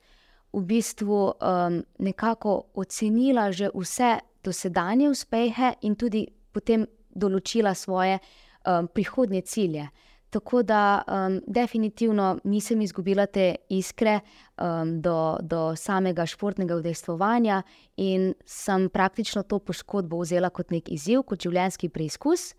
v 0.53 0.63
bistvu 0.67 1.19
um, 1.31 1.83
nekako 1.99 2.71
ocenila 2.75 3.51
že 3.53 3.71
vse 3.75 4.19
dosedanje 4.45 5.11
uspehe 5.11 5.75
in 5.83 5.95
tudi 5.97 6.27
potem 6.53 6.87
določila 7.11 7.75
svoje 7.75 8.19
um, 8.19 8.89
prihodnje 8.89 9.43
cilje. 9.43 9.89
Tako 10.31 10.63
da 10.63 11.03
um, 11.07 11.41
definitivno 11.47 12.39
nisem 12.45 12.81
izgubila 12.81 13.27
te 13.27 13.55
iskre 13.69 14.21
um, 14.21 15.01
do, 15.03 15.37
do 15.43 15.77
samega 15.77 16.27
športnega 16.27 16.77
udejstvovanja 16.77 17.63
in 17.97 18.35
sem 18.47 18.89
praktično 18.89 19.43
to 19.43 19.59
poškodbo 19.59 20.21
vzela 20.23 20.51
kot 20.55 20.71
nek 20.71 20.93
izziv, 20.95 21.25
kot 21.27 21.43
življenjski 21.43 21.91
preizkus. 21.91 22.53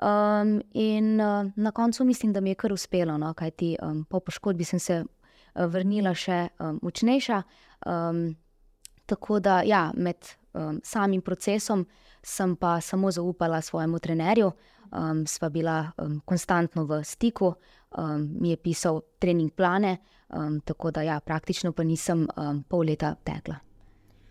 Um, 0.00 0.62
in 0.72 1.20
uh, 1.20 1.52
na 1.56 1.72
koncu 1.76 2.04
mislim, 2.04 2.32
da 2.32 2.40
mi 2.40 2.54
je 2.54 2.60
kar 2.64 2.72
uspelo, 2.72 3.18
no, 3.18 3.34
kajti 3.34 3.74
um, 3.82 4.04
po 4.08 4.20
poškodbi 4.24 4.64
sem 4.64 4.80
se 4.80 5.02
uh, 5.04 5.64
vrnila 5.68 6.14
še 6.16 6.46
um, 6.56 6.78
močnejša. 6.82 7.42
Um, 7.86 8.30
tako 9.06 9.42
da 9.44 9.60
ja, 9.66 9.90
med 9.94 10.16
um, 10.54 10.80
samim 10.84 11.20
procesom 11.20 11.84
sem 12.22 12.56
pa 12.56 12.78
samo 12.80 13.10
zaupala 13.10 13.60
svojemu 13.60 13.98
trenerju 13.98 14.52
um, 14.92 15.26
sva 15.26 15.48
bila 15.48 15.92
um, 15.98 16.20
konstantno 16.24 16.84
v 16.84 17.02
stiku, 17.04 17.54
um, 17.98 18.28
mi 18.40 18.50
je 18.50 18.56
pisal 18.56 19.00
trening 19.18 19.50
plane, 19.54 19.96
um, 20.28 20.60
tako 20.60 20.90
da 20.90 21.02
ja, 21.02 21.20
praktično 21.20 21.72
pa 21.72 21.82
nisem 21.82 22.26
um, 22.36 22.62
pol 22.62 22.86
leta 22.86 23.14
tekla. 23.24 23.69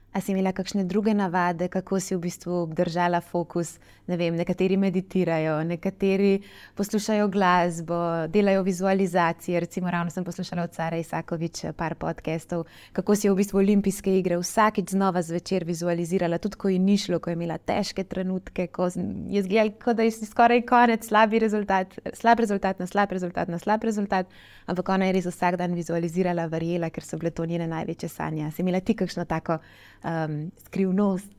A 0.10 0.22
si 0.22 0.32
imela 0.32 0.50
kakšne 0.52 0.84
druge 0.89 1.13
navade, 1.13 1.67
kako 1.69 2.00
si 2.02 2.15
v 2.15 2.24
bistvu 2.26 2.54
obdržala 2.63 3.22
fokus? 3.22 3.78
Ne 4.10 4.17
vem, 4.17 4.34
nekateri 4.34 4.74
meditirajo, 4.78 5.60
nekateri 5.69 6.39
poslušajo 6.76 7.28
glasbo, 7.30 8.00
delajo 8.28 8.63
vizualizacije. 8.65 9.60
Recimo, 9.60 9.91
ravno 9.91 10.10
sem 10.10 10.24
poslušala 10.24 10.63
od 10.63 10.74
Sara 10.74 10.98
Isakovič 10.98 11.62
par 11.78 11.95
podcastov, 11.95 12.65
kako 12.93 13.15
si 13.15 13.30
v 13.30 13.36
bistvu 13.38 13.60
olimpijske 13.62 14.15
igre 14.17 14.39
vsakeč 14.41 14.95
znova 14.98 15.22
zvečer 15.22 15.63
vizualizirala, 15.63 16.41
tudi 16.41 16.58
ko 16.58 16.74
je 16.74 16.80
ni 16.80 16.98
šlo, 16.98 17.19
ko 17.19 17.30
je 17.30 17.38
imela 17.38 17.58
težke 17.58 18.04
trenutke, 18.04 18.67
ko 18.67 18.89
je 19.30 19.43
zgledala, 19.45 19.93
da 19.93 20.04
je 20.04 20.26
skoraj 20.26 20.65
konec, 20.65 21.06
slab 21.06 21.38
rezultat, 21.38 21.93
slab 22.13 22.41
rezultat 22.41 22.80
na 22.80 22.88
slab 22.88 23.12
rezultat 23.13 23.48
na 23.48 23.60
slab 23.60 23.86
rezultat, 23.86 24.26
ampak 24.65 24.89
ona 24.89 25.06
je 25.06 25.13
res 25.19 25.30
vsak 25.30 25.62
dan 25.62 25.78
vizualizirala, 25.78 26.50
verjela, 26.50 26.89
ker 26.89 27.06
so 27.06 27.22
bile 27.22 27.30
to 27.30 27.45
njene 27.45 27.69
največje 27.69 28.10
sanje. 28.10 28.50
Si 28.52 28.65
imela 28.65 28.82
ti 28.82 28.98
kakšno 28.98 29.30
tako? 29.30 29.60
Um, 30.03 30.51
skrivnost? 30.65 31.35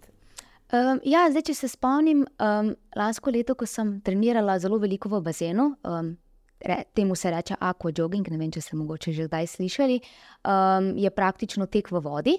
Um, 0.71 1.01
ja, 1.03 1.25
zdaj, 1.31 1.49
če 1.51 1.55
se 1.59 1.69
spomnim, 1.73 2.23
um, 2.39 2.73
lansko 2.95 3.33
leto, 3.35 3.57
ko 3.59 3.67
sem 3.67 3.97
trenirala 4.07 4.59
zelo 4.63 4.79
veliko 4.79 5.11
v 5.11 5.19
bazenu, 5.27 5.73
um, 5.83 6.13
re, 6.63 6.85
temu 6.95 7.17
se 7.19 7.33
reče 7.33 7.57
aqua 7.59 7.91
jogging, 7.91 8.29
ne 8.31 8.39
vem, 8.39 8.53
če 8.55 8.63
ste 8.63 8.79
morda 8.79 9.11
že 9.11 9.27
kdaj 9.27 9.51
slišali, 9.57 9.99
um, 10.47 10.93
je 10.95 11.11
praktično 11.11 11.67
tek 11.67 11.91
v 11.91 12.03
vodi. 12.05 12.37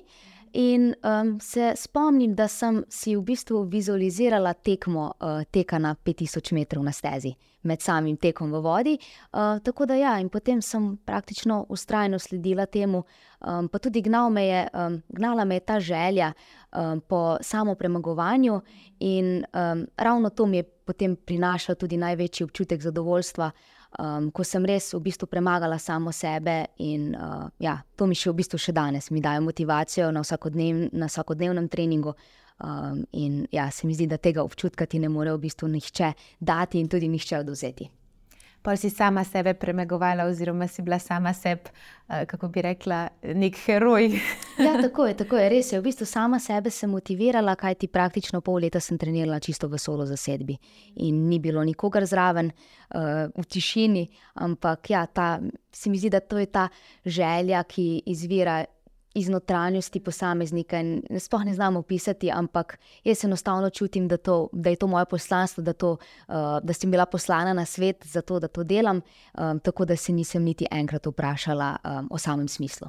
In 0.53 0.93
um, 1.03 1.39
se 1.39 1.73
spomnim, 1.75 2.33
da 2.35 2.47
sem 2.47 2.81
si 2.89 3.15
v 3.15 3.21
bistvu 3.23 3.63
vizualizirala 3.71 4.51
tekmo 4.53 5.05
uh, 5.07 5.43
teka 5.51 5.79
na 5.79 5.93
5000 5.95 6.53
metrov 6.53 6.83
na 6.83 6.91
stezi, 6.91 7.31
med 7.63 7.79
samim 7.81 8.17
tekom 8.17 8.51
v 8.51 8.59
vodi. 8.59 8.97
Uh, 9.31 9.61
tako 9.63 9.87
da 9.87 9.95
ja, 9.95 10.17
in 10.19 10.27
potem 10.29 10.61
sem 10.61 10.97
praktično 11.07 11.65
ustrajno 11.69 12.19
sledila 12.19 12.65
temu, 12.65 13.05
um, 13.39 13.69
pa 13.71 13.79
tudi 13.79 14.01
gnal 14.01 14.29
me 14.29 14.45
je, 14.45 14.67
um, 14.73 15.01
gnala 15.07 15.45
me 15.45 15.55
je 15.55 15.65
ta 15.65 15.79
želja 15.79 16.33
um, 16.33 16.99
po 16.99 17.37
samopremagovanju, 17.41 18.61
in 18.99 19.45
um, 19.53 19.85
ravno 19.97 20.29
to 20.29 20.45
mi 20.45 20.57
je 20.57 20.63
potem 20.63 21.15
prinašalo 21.15 21.75
tudi 21.75 21.97
največji 21.97 22.43
občutek 22.43 22.81
zadovoljstva 22.81 23.51
um, 23.99 24.29
ko 24.31 24.43
sem 24.47 24.65
res 24.65 24.91
v 24.93 25.01
bistvu 25.03 25.27
premagala 25.27 25.79
samo 25.79 26.11
sebe. 26.15 26.65
In 26.85 27.15
uh, 27.15 27.47
ja, 27.59 27.79
to 27.95 28.07
mi 28.07 28.15
še 28.15 28.31
v 28.31 28.39
bistvu 28.41 28.59
še 28.61 28.75
danes 28.75 29.11
mi 29.11 29.23
daje 29.23 29.41
motivacijo 29.43 30.11
na, 30.11 30.23
vsakodnev, 30.25 30.87
na 30.93 31.09
vsakodnevnem 31.11 31.69
treningu. 31.71 32.15
Um, 32.61 33.01
in 33.17 33.47
ja, 33.51 33.71
se 33.73 33.87
mi 33.89 33.95
zdi, 33.97 34.05
da 34.05 34.21
tega 34.21 34.43
občutka 34.45 34.85
ti 34.85 34.99
ne 35.01 35.09
more 35.09 35.33
v 35.33 35.41
bistvu 35.47 35.71
nihče 35.71 36.13
dati 36.39 36.79
in 36.79 36.91
tudi 36.91 37.09
nihče 37.09 37.39
oduzeti. 37.41 37.89
Pa 38.61 38.75
si 38.77 38.89
sama 38.89 39.23
sebe 39.23 39.53
premagovala, 39.53 40.25
oziroma 40.29 40.67
si 40.67 40.81
bila 40.81 40.99
sama 40.99 41.33
sebi, 41.33 41.69
uh, 42.09 42.25
kako 42.27 42.47
bi 42.47 42.61
rekla, 42.61 43.07
nek 43.35 43.57
heroj. 43.65 44.09
ja, 44.57 44.75
tako 44.85 45.05
je, 45.05 45.17
tako 45.17 45.37
je, 45.37 45.49
res 45.49 45.71
je. 45.73 45.79
V 45.79 45.83
bistvu 45.83 46.05
sama 46.05 46.39
sebe 46.39 46.69
sem 46.69 46.89
motivirala, 46.89 47.55
kaj 47.55 47.75
ti 47.81 47.87
praktično 47.87 48.41
pol 48.41 48.61
leta 48.61 48.79
sem 48.79 48.97
trenirala 48.97 49.39
čisto 49.39 49.67
v 49.67 49.79
solo 49.81 50.05
zasedbi. 50.05 50.57
In 51.07 51.27
ni 51.29 51.39
bilo 51.39 51.63
nikogar 51.63 52.05
zraven, 52.05 52.51
uh, 52.51 53.31
v 53.33 53.47
tišini, 53.47 54.05
ampak 54.45 54.89
ja, 54.89 55.05
ta, 55.05 55.39
se 55.73 55.89
mi 55.89 55.97
zdi, 55.97 56.13
da 56.13 56.19
to 56.19 56.37
je 56.37 56.45
ta 56.45 56.69
želja, 57.05 57.63
ki 57.63 58.03
izvira 58.05 58.61
iz 59.13 59.29
notranjosti 59.29 59.99
posameznika. 59.99 60.77
Sploh 61.19 61.45
ne 61.45 61.53
znamo 61.53 61.79
opisati, 61.79 62.31
ampak 62.31 62.79
jaz 63.03 63.25
enostavno 63.25 63.69
čutim, 63.69 64.07
da, 64.07 64.17
to, 64.17 64.49
da 64.51 64.69
je 64.69 64.75
to 64.75 64.87
moje 64.87 65.05
poslanstvo, 65.05 65.63
da, 65.63 65.73
to, 65.73 65.91
uh, 65.91 66.35
da 66.63 66.73
sem 66.73 66.91
bila 66.91 67.05
poslana 67.05 67.53
na 67.53 67.65
svet 67.65 68.05
za 68.05 68.21
to, 68.21 68.39
da 68.39 68.47
to 68.47 68.63
delam, 68.63 69.01
um, 69.33 69.59
tako 69.59 69.85
da 69.85 69.95
se 69.95 70.13
nisem 70.13 70.43
niti 70.43 70.65
enkrat 70.71 71.05
vprašala 71.05 71.75
um, 71.83 72.07
o 72.11 72.17
samem 72.17 72.47
smislu. 72.47 72.87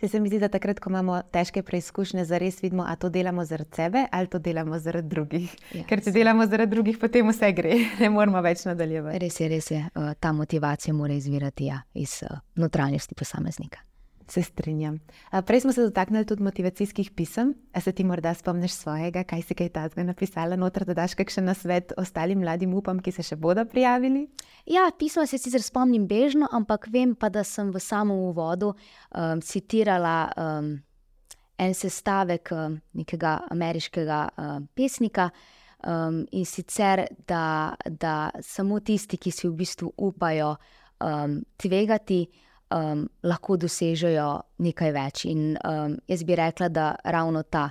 Se, 0.00 0.08
se 0.08 0.20
mi 0.20 0.28
zdi, 0.28 0.38
da 0.38 0.48
takrat, 0.48 0.78
ko 0.78 0.90
imamo 0.90 1.16
težke 1.34 1.62
preizkušnje, 1.62 2.24
zares 2.24 2.62
vidimo, 2.62 2.84
ali 2.86 2.96
to 2.96 3.08
delamo 3.08 3.44
zaradi 3.44 3.70
sebe 3.76 4.04
ali 4.12 4.26
to 4.26 4.38
delamo 4.38 4.78
zaradi 4.78 5.08
drugih. 5.08 5.56
Yes. 5.72 5.78
Ja. 5.78 5.86
Ker 5.90 6.04
če 6.04 6.12
delamo 6.14 6.46
zaradi 6.46 6.70
drugih, 6.76 7.00
potem 7.02 7.26
vse 7.28 7.50
gre, 7.52 7.74
ne 8.00 8.10
moramo 8.10 8.42
več 8.46 8.62
nadaljevati. 8.68 9.18
Res 9.18 9.40
je, 9.40 9.48
res 9.48 9.70
je. 9.74 9.82
Uh, 9.94 10.14
ta 10.20 10.32
motivacija 10.32 10.94
mora 10.94 11.18
izvirati 11.18 11.72
ja, 11.72 11.82
iz 11.98 12.20
uh, 12.22 12.38
notranjosti 12.54 13.18
posameznika. 13.18 13.87
Se 14.28 14.42
strinjam. 14.42 14.98
Prej 15.46 15.60
smo 15.60 15.72
se 15.72 15.82
dotaknili 15.82 16.26
tudi 16.26 16.42
motivacijskih 16.42 17.10
pisem. 17.10 17.54
A 17.72 17.80
se 17.80 17.92
ti 17.92 18.04
morda 18.04 18.34
spomniš 18.34 18.72
svojega, 18.72 19.22
kaj 19.24 19.42
si 19.42 19.54
kaj 19.54 19.68
tazga 19.68 20.02
napisala, 20.04 20.56
noter, 20.56 20.84
da 20.84 20.94
daš 20.94 21.14
kakšen 21.14 21.44
nasvet 21.48 21.92
ostalim 21.96 22.42
mladim 22.44 22.74
upam, 22.74 23.00
ki 23.00 23.12
se 23.12 23.24
še 23.24 23.38
bodo 23.40 23.64
prijavili? 23.64 24.26
Ja, 24.68 24.90
pismo 24.98 25.24
se 25.26 25.38
sicer 25.38 25.62
spomnim 25.64 26.04
bežno, 26.06 26.48
ampak 26.52 26.90
vem 26.92 27.14
pa, 27.16 27.30
da 27.32 27.44
sem 27.44 27.70
v 27.72 27.80
samem 27.80 28.18
uvodu 28.28 28.74
um, 28.74 29.40
citirala 29.40 30.16
um, 30.36 30.74
en 31.58 31.74
sestavek 31.74 32.52
um, 32.52 32.76
nekega 33.00 33.38
ameriškega 33.50 34.18
um, 34.36 34.68
pesnika. 34.74 35.30
Um, 35.86 36.24
in 36.34 36.44
sicer, 36.44 37.04
da, 37.28 37.76
da 37.86 38.30
samo 38.42 38.80
tisti, 38.82 39.16
ki 39.16 39.30
si 39.30 39.46
v 39.46 39.54
bistvu 39.60 39.92
upajo 39.94 40.56
um, 41.00 41.38
tvegati, 41.56 42.24
um, 42.74 43.04
lahko 43.22 43.56
dosežejo 43.56 44.28
nekaj 44.64 44.92
več. 44.94 45.24
In 45.30 45.56
um, 45.56 45.98
jaz 46.08 46.24
bi 46.24 46.36
rekla, 46.38 46.68
da 46.68 46.92
ravno 47.04 47.42
ta 47.42 47.68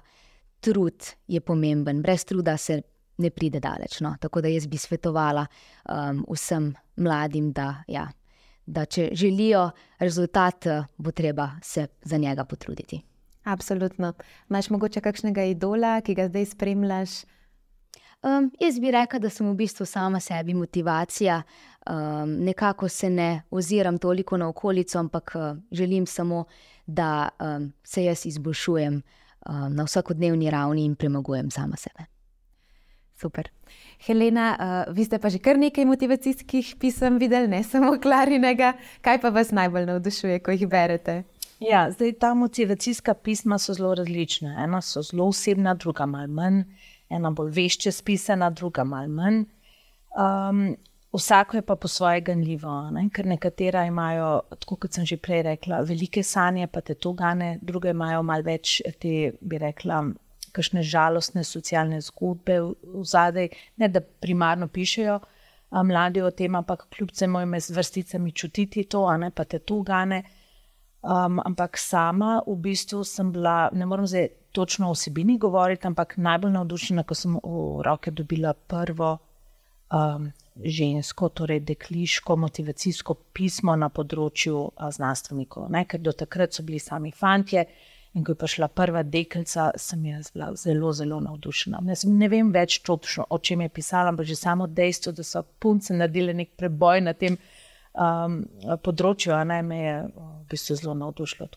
trud 0.64 1.12
je 1.28 1.42
pomemben, 1.42 2.02
brez 2.02 2.26
truda 2.26 2.58
se 2.58 2.82
ne 3.18 3.30
pride 3.34 3.60
daleč. 3.60 4.00
No? 4.02 4.16
Tako 4.22 4.42
da 4.42 4.52
jaz 4.52 4.68
bi 4.68 4.78
svetovala 4.78 5.46
um, 5.48 6.24
vsem 6.30 6.72
mladim, 7.02 7.52
da, 7.54 7.84
ja, 7.88 8.08
da 8.66 8.86
če 8.86 9.10
želijo 9.14 9.70
rezultat, 10.00 10.68
bo 10.98 11.12
treba 11.12 11.52
se 11.64 11.88
za 12.02 12.18
njega 12.18 12.46
potruditi. 12.46 13.02
Absolutno. 13.48 14.12
Imáš 14.50 14.70
mogoče 14.70 15.02
kakšnega 15.02 15.46
idola, 15.54 16.02
ki 16.02 16.18
ga 16.18 16.28
zdaj 16.28 16.50
spremljaš? 16.52 17.22
Um, 18.28 18.52
jaz 18.60 18.80
bi 18.80 18.92
rekla, 18.92 19.20
da 19.20 19.30
sem 19.30 19.48
v 19.48 19.56
bistvu 19.56 19.86
sama 19.86 20.20
sebi 20.20 20.54
motivacija. 20.54 21.42
Um, 21.88 22.32
nekako 22.44 22.90
se 22.90 23.10
ne 23.10 23.42
oziram 23.52 23.98
toliko 23.98 24.38
na 24.38 24.48
okolico, 24.48 25.00
ampak 25.00 25.32
uh, 25.36 25.58
želim 25.72 26.06
samo, 26.06 26.46
da 26.88 27.30
um, 27.40 27.74
se 27.84 28.04
jaz 28.04 28.26
izboljšujem 28.26 28.94
um, 28.96 29.76
na 29.76 29.84
vsakodnevni 29.84 30.50
ravni 30.50 30.86
in 30.86 30.96
premagujem 30.96 31.52
sama 31.52 31.76
sebe. 31.76 32.06
Super. 33.16 33.50
Helena, 34.06 34.58
uh, 34.60 34.96
vi 34.96 35.06
ste 35.06 35.20
pa 35.20 35.30
že 35.30 35.40
kar 35.40 35.58
nekaj 35.58 35.86
motivacijskih 35.86 36.76
pisem 36.80 37.18
videli, 37.18 37.48
ne 37.48 37.64
samo 37.64 37.96
klarinega. 38.02 38.74
Kaj 39.02 39.22
pa 39.22 39.30
vas 39.30 39.52
najbolj 39.52 39.86
navdušuje, 39.86 40.40
ko 40.40 40.52
jih 40.52 40.68
berete? 40.68 41.24
Ja, 41.60 41.88
zdaj 41.92 42.14
ta 42.20 42.34
motivacijska 42.34 43.14
pisma 43.14 43.58
so 43.58 43.74
zelo 43.74 43.96
različna. 43.96 44.64
Ena 44.64 44.82
so 44.82 45.02
zelo 45.02 45.28
osebna, 45.28 45.74
druga 45.74 46.06
malo 46.06 46.28
manj 46.28 46.64
ena 47.10 47.32
bolj 47.32 47.52
vešče 47.56 47.92
spisana, 47.92 48.50
druga 48.50 48.84
malo 48.84 49.08
manj. 49.08 49.44
Um, 50.18 50.76
vsako 51.14 51.58
je 51.58 51.62
pa 51.62 51.76
po 51.76 51.88
svoje 51.88 52.22
ganljivo, 52.22 52.90
ne? 52.92 53.08
ker 53.14 53.26
nekatera 53.26 53.86
imajo, 53.86 54.42
tako 54.60 54.76
kot 54.76 54.94
sem 54.94 55.06
že 55.06 55.18
prej 55.18 55.44
rekla, 55.52 55.82
velike 55.82 56.24
sanje, 56.24 56.68
pa 56.68 56.82
te 56.82 56.96
to 56.96 57.14
gane, 57.14 57.58
druge 57.62 57.90
imajo 57.90 58.24
malo 58.24 58.44
več 58.44 58.82
te, 59.00 59.32
bi 59.42 59.58
rekla, 59.62 60.04
kakšne 60.52 60.84
žalostne 60.84 61.44
socialne 61.44 62.02
zgodbe 62.02 62.60
v 62.62 63.04
zadej, 63.06 63.52
ne 63.78 63.90
da 63.90 64.02
primarno 64.02 64.68
pišejo. 64.68 65.20
Mladi 65.84 66.22
o 66.24 66.30
tem, 66.32 66.56
ampak 66.56 66.86
kljub 66.96 67.12
temu 67.12 67.42
jim 67.44 67.54
je 67.58 67.60
z 67.66 67.74
vrsticami 67.76 68.32
čutiti 68.32 68.86
to, 68.88 69.04
ne, 69.20 69.32
pa 69.36 69.44
te 69.44 69.60
tu 69.60 69.82
gane. 69.84 70.22
Um, 71.08 71.40
ampak 71.40 71.78
sama 71.80 72.42
v 72.44 72.58
bistvu 72.60 73.04
sem 73.08 73.32
bila, 73.32 73.70
ne 73.72 73.86
morem 73.88 74.08
zdaj 74.08 74.28
točno 74.52 74.90
o 74.90 74.96
vsebini 74.96 75.38
govoriti, 75.40 75.88
ampak 75.88 76.18
najbolj 76.18 76.52
navdušena, 76.52 77.04
ko 77.08 77.16
sem 77.16 77.38
v 77.40 77.84
roke 77.86 78.12
dobila 78.12 78.52
prvo 78.54 79.14
um, 79.88 80.26
žensko, 80.60 81.30
torej 81.30 81.62
dekliško 81.70 82.36
motivacijsko 82.36 83.16
pismo 83.34 83.76
na 83.80 83.88
področju 83.88 84.58
uh, 84.58 84.90
znanstvenikov. 84.92 85.70
Ne? 85.72 85.86
Ker 85.88 86.04
do 86.04 86.12
takrat 86.12 86.52
so 86.52 86.66
bili 86.68 86.82
sami 86.84 87.14
fantje. 87.16 87.64
In 88.18 88.26
ko 88.26 88.34
je 88.34 88.42
prišla 88.42 88.68
prva 88.74 89.04
deklica, 89.08 89.70
sem 89.80 90.04
jaz 90.10 90.32
bila 90.34 90.50
zelo, 90.60 90.92
zelo 90.92 91.22
navdušena. 91.24 91.84
Jaz 91.88 92.04
ne 92.10 92.28
vem 92.28 92.52
več 92.52 92.82
točno, 92.84 93.28
o 93.30 93.38
čem 93.40 93.62
je 93.64 93.70
pisala, 93.70 94.12
ampak 94.12 94.28
že 94.28 94.36
samo 94.36 94.68
dejstvo, 94.68 95.16
da 95.16 95.24
so 95.24 95.44
punce 95.60 95.96
naredile 95.96 96.34
nek 96.34 96.56
preboj 96.60 97.04
na 97.06 97.14
tem 97.14 97.38
um, 97.98 98.40
področju, 98.84 99.34
a 99.36 99.44
naj 99.48 99.66
me 99.66 99.82
je 99.82 99.98
v 100.08 100.30
bistvu 100.52 100.78
zelo 100.80 100.94
navdušilo. 100.94 101.50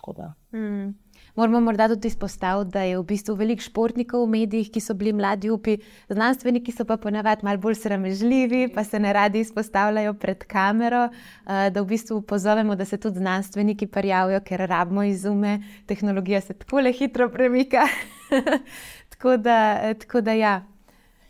Mm. 0.56 0.90
Moramo 1.34 1.60
morda 1.60 1.88
tudi 1.88 2.08
izpostaviti, 2.08 2.70
da 2.74 2.82
je 2.82 2.98
v 2.98 3.04
bistvu 3.06 3.34
veliko 3.38 3.62
športnikov 3.62 4.24
v 4.24 4.30
medijih, 4.32 4.70
ki 4.72 4.80
so 4.82 4.94
bili 4.98 5.12
mladi 5.14 5.50
upi, 5.50 5.76
znanstveniki 6.10 6.72
so 6.74 6.84
pa 6.84 6.96
ponavadi 6.96 7.46
malo 7.46 7.62
bolj 7.62 7.78
sramežljivi, 7.84 8.64
pa 8.74 8.84
se 8.84 8.98
ne 9.00 9.12
radi 9.12 9.44
izpostavljajo 9.44 10.14
pred 10.18 10.44
kamero. 10.44 11.06
Eh, 11.46 11.70
da 11.70 11.82
v 11.82 11.86
bistvu 11.94 12.22
pozovemo, 12.22 12.74
da 12.76 12.84
se 12.84 12.98
tudi 12.98 13.22
znanstveniki 13.22 13.86
prijavijo, 13.86 14.40
ker 14.40 14.66
rabimo 14.66 15.02
izume, 15.06 15.60
tehnologija 15.86 16.40
se 16.40 16.54
tako 16.54 16.80
le 16.80 16.92
hitro 16.92 17.28
premika. 17.30 17.86
tako, 19.12 19.36
da, 19.36 19.80
eh, 19.82 19.94
tako 19.94 20.20
da 20.20 20.32
ja. 20.32 20.60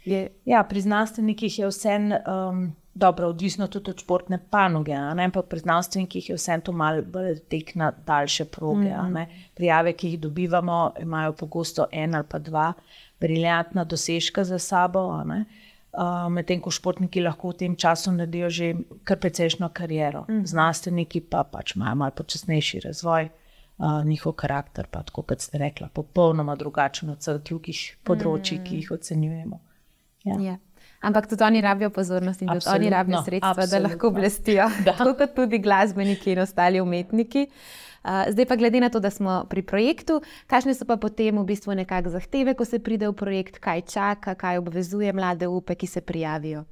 Je. 0.04 0.28
Ja, 0.44 0.64
pri 0.64 0.80
znanstvenikih 0.80 1.58
je 1.58 1.68
vse. 1.68 1.98
Um, 2.24 2.79
dobro, 2.94 3.28
odvisno 3.28 3.66
tudi 3.66 3.90
od 3.90 4.00
športne 4.00 4.38
panoge, 4.50 4.94
ampak 4.94 5.46
pri 5.46 5.58
znanstvenikih 5.58 6.28
je 6.28 6.36
vse 6.36 6.60
to 6.64 6.72
malo 6.72 7.02
bolj 7.02 7.38
tek 7.48 7.74
na 7.74 7.92
daljše 8.06 8.44
proge. 8.44 8.90
Mm 8.90 9.14
-hmm. 9.14 9.26
Prijave, 9.54 9.92
ki 9.92 10.08
jih 10.08 10.20
dobivamo, 10.20 10.92
imajo 11.00 11.32
pogosto 11.32 11.86
en 11.92 12.14
ali 12.14 12.24
pa 12.28 12.38
dva 12.38 12.72
briljantna 13.20 13.84
dosežka 13.84 14.44
za 14.44 14.58
sabo. 14.58 15.24
Uh, 15.92 16.32
Medtem 16.32 16.60
ko 16.60 16.70
športniki 16.70 17.20
lahko 17.20 17.48
v 17.48 17.52
tem 17.52 17.76
času 17.76 18.12
naredijo 18.12 18.50
že 18.50 18.74
kar 19.04 19.18
precejšno 19.18 19.68
kariero, 19.68 20.24
mm. 20.28 20.46
znanstveniki 20.46 21.20
pa 21.20 21.42
pač 21.44 21.74
imajo 21.76 21.94
malo 21.94 22.10
počasnejši 22.10 22.80
razvoj, 22.80 23.28
uh, 23.78 24.04
njihov 24.04 24.32
karakter 24.32 24.86
pa, 24.90 25.02
tako 25.02 25.22
kot 25.22 25.40
ste 25.40 25.58
rekli, 25.58 25.88
popolnoma 25.92 26.56
drugačen 26.56 27.10
od 27.10 27.18
vseh 27.18 27.42
drugih 27.42 27.96
področji, 28.04 28.58
mm. 28.58 28.64
ki 28.64 28.76
jih 28.76 28.90
ocenjujemo. 28.90 29.60
Ja. 30.24 30.34
Yeah. 30.34 30.69
Ampak 31.00 31.26
tudi 31.26 31.44
oni 31.44 31.60
rabijo 31.60 31.90
pozornost 31.90 32.42
in 32.42 32.48
tudi 32.48 32.56
absolutno, 32.56 32.80
oni 32.80 32.90
rabijo 32.90 33.22
sredstva, 33.24 33.50
absolutno. 33.50 33.78
da 33.78 33.88
lahko 33.88 34.10
blestijo. 34.10 34.70
Da. 34.84 34.92
Tako 34.92 35.14
kot 35.14 35.34
tudi 35.34 35.58
glasbeniki 35.58 36.32
in 36.32 36.38
ostali 36.38 36.80
umetniki. 36.80 37.46
Uh, 38.04 38.10
zdaj 38.32 38.46
pa 38.46 38.56
glede 38.56 38.80
na 38.80 38.88
to, 38.88 39.00
da 39.00 39.10
smo 39.10 39.44
pri 39.48 39.62
projektu, 39.62 40.22
kakšne 40.46 40.74
so 40.74 40.84
pa 40.88 40.96
potem 40.96 41.36
v 41.36 41.44
bistvu 41.44 41.76
nekakšne 41.76 42.12
zahteve, 42.16 42.54
ko 42.56 42.64
se 42.64 42.78
pride 42.80 43.08
v 43.08 43.16
projekt, 43.16 43.58
kaj 43.60 43.82
čaka, 43.92 44.34
kaj 44.34 44.60
obvezuje 44.60 45.12
mlade 45.12 45.48
upe, 45.48 45.76
ki 45.76 45.86
se 45.86 46.00
prijavijo. 46.00 46.64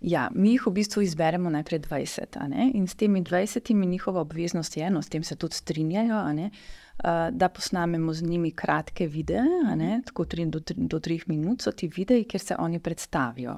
Ja, 0.00 0.30
mi 0.34 0.56
jih 0.56 0.64
v 0.66 0.72
bistvu 0.80 1.04
izberemo 1.04 1.50
najprej 1.50 1.84
20, 1.84 2.40
in 2.74 2.88
s 2.88 2.94
temi 2.94 3.22
20 3.22 3.72
njihova 3.86 4.20
obveznost 4.20 4.76
je, 4.76 4.90
no, 4.90 5.02
s 5.02 5.08
tem 5.08 5.22
se 5.22 5.36
tudi 5.36 5.54
strinjajo, 5.54 6.16
da 7.32 7.48
posnamemo 7.48 8.12
z 8.14 8.22
njimi 8.22 8.50
kratke 8.50 9.06
videe, 9.06 9.42
tako 10.06 10.24
tri, 10.24 10.46
do, 10.46 10.60
do 10.76 10.98
treh 11.00 11.24
minut 11.26 11.62
so 11.62 11.72
ti 11.72 11.88
videi, 11.88 12.24
kjer 12.24 12.40
se 12.40 12.56
oni 12.58 12.78
predstavijo. 12.78 13.56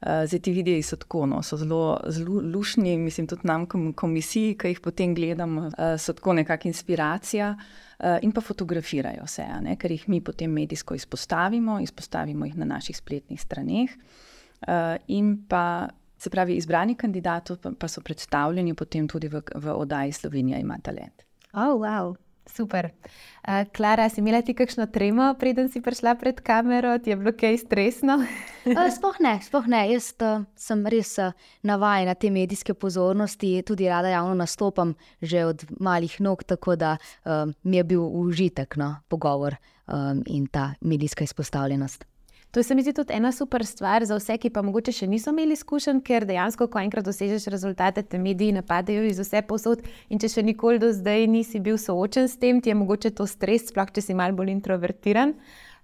Uh, 0.00 0.26
zdaj, 0.28 0.40
ti 0.44 0.52
videi 0.52 0.82
so 0.84 0.98
tako, 1.00 1.22
no, 1.26 1.38
so 1.42 1.56
zelo, 1.56 1.96
zelo 2.12 2.42
lušni, 2.44 2.98
mislim, 2.98 3.26
tudi 3.26 3.48
nam, 3.48 3.64
komisiji, 3.96 4.52
ki 4.60 4.74
jih 4.74 4.80
potem 4.84 5.14
gledamo, 5.16 5.70
uh, 5.70 5.94
so 5.98 6.12
tako 6.12 6.34
nekakšna 6.36 6.68
inspiracija 6.68 7.54
uh, 7.56 8.18
in 8.22 8.34
pa 8.36 8.42
fotografirajo 8.44 9.24
se, 9.26 9.46
ne, 9.64 9.78
ker 9.80 9.94
jih 9.94 10.04
mi 10.12 10.20
potem 10.20 10.52
medijsko 10.52 10.94
izpostavimo, 10.94 11.78
izpostavimo 11.80 12.44
jih 12.44 12.58
na 12.60 12.68
naših 12.74 12.96
spletnih 12.96 13.40
straneh. 13.40 13.96
Uh, 14.68 15.00
in 15.08 15.38
pa, 15.48 15.88
se 16.18 16.30
pravi, 16.30 16.60
izbrani 16.60 16.94
kandidati 16.94 17.56
pa 17.78 17.88
so 17.88 18.04
predstavljeni 18.04 18.74
potem 18.74 19.08
tudi 19.08 19.32
v, 19.32 19.40
v 19.54 19.80
oddaji 19.80 20.12
Slovenija 20.12 20.58
ima 20.58 20.76
talent. 20.82 21.24
Oh, 21.52 21.80
wow. 21.80 22.16
Super. 22.46 22.90
Uh, 23.48 23.66
Klara, 23.74 24.08
si 24.08 24.20
imela 24.20 24.40
ti 24.42 24.54
kakšno 24.54 24.86
tremo, 24.86 25.34
preden 25.38 25.68
si 25.68 25.82
prišla 25.82 26.14
pred 26.18 26.40
kamero, 26.40 26.96
ti 26.98 27.10
je 27.10 27.16
bilo 27.16 27.32
kaj 27.34 27.58
stresno? 27.58 28.16
uh, 28.22 28.86
sploh 28.96 29.18
ne, 29.20 29.36
sploh 29.42 29.66
ne. 29.70 29.82
Jaz 29.92 30.12
uh, 30.22 30.46
sem 30.56 30.86
res 30.86 31.16
uh, 31.22 31.34
navajena 31.66 32.14
te 32.14 32.30
medijske 32.30 32.74
pozornosti, 32.74 33.60
tudi 33.66 33.90
rada 33.90 34.14
javno 34.14 34.34
nastopam 34.34 34.94
že 35.22 35.44
od 35.44 35.66
malih 35.80 36.20
nog, 36.20 36.44
tako 36.44 36.76
da 36.76 36.96
uh, 36.96 37.50
mi 37.62 37.76
je 37.76 37.84
bil 37.84 38.02
užitek 38.02 38.76
no, 38.76 38.96
pogovor 39.08 39.56
um, 39.86 40.22
in 40.26 40.46
ta 40.46 40.74
medijska 40.80 41.24
izpostavljenost. 41.24 42.15
To 42.56 42.62
se 42.62 42.74
mi 42.74 42.82
zdi 42.82 42.92
tudi 42.92 43.12
ena 43.12 43.32
super 43.32 43.66
stvar 43.66 44.04
za 44.04 44.16
vse, 44.16 44.38
ki 44.40 44.48
pa 44.48 44.62
mogoče 44.64 44.92
še 44.96 45.06
niso 45.12 45.28
imeli 45.28 45.52
izkušenj, 45.58 45.98
ker 46.00 46.24
dejansko, 46.24 46.70
ko 46.72 46.80
enkrat 46.80 47.04
dosežeš 47.04 47.50
rezultate, 47.52 48.00
te 48.00 48.16
mediji 48.16 48.54
napadajo 48.56 49.02
iz 49.04 49.20
vse 49.20 49.42
posod. 49.44 49.82
In 50.08 50.22
če 50.22 50.30
še 50.32 50.44
nikoli 50.46 50.80
do 50.80 50.88
zdaj 50.88 51.26
nisi 51.28 51.60
bil 51.60 51.76
soočen 51.76 52.30
s 52.32 52.40
tem, 52.40 52.62
ti 52.64 52.72
je 52.72 52.78
mogoče 52.80 53.10
to 53.18 53.26
stres, 53.28 53.66
sploh 53.68 53.92
če 53.92 54.06
si 54.06 54.16
mal 54.16 54.32
bolj 54.32 54.54
introvertiran. 54.54 55.34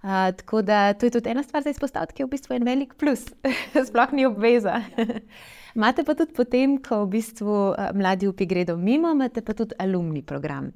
Uh, 0.00 0.32
tako 0.38 0.62
da 0.64 0.94
to 0.96 1.10
je 1.10 1.18
tudi 1.18 1.34
ena 1.34 1.44
stvar 1.44 1.60
za 1.66 1.76
izpostaviti, 1.76 2.16
ki 2.16 2.24
je 2.24 2.30
v 2.30 2.32
bistvu 2.38 2.56
en 2.56 2.64
velik 2.70 2.96
plus, 2.96 3.28
sploh 3.90 4.16
ni 4.16 4.24
obveza. 4.30 4.80
Imate 5.76 6.08
pa 6.08 6.16
tudi 6.16 6.32
potem, 6.40 6.80
ko 6.80 7.02
v 7.04 7.18
bistvu 7.18 7.58
uh, 7.74 7.92
mladi 7.92 8.32
upi 8.32 8.48
gredo 8.48 8.80
mimo, 8.80 9.12
imate 9.12 9.44
pa 9.44 9.52
tudi 9.52 9.76
alumni 9.76 10.24
program. 10.24 10.72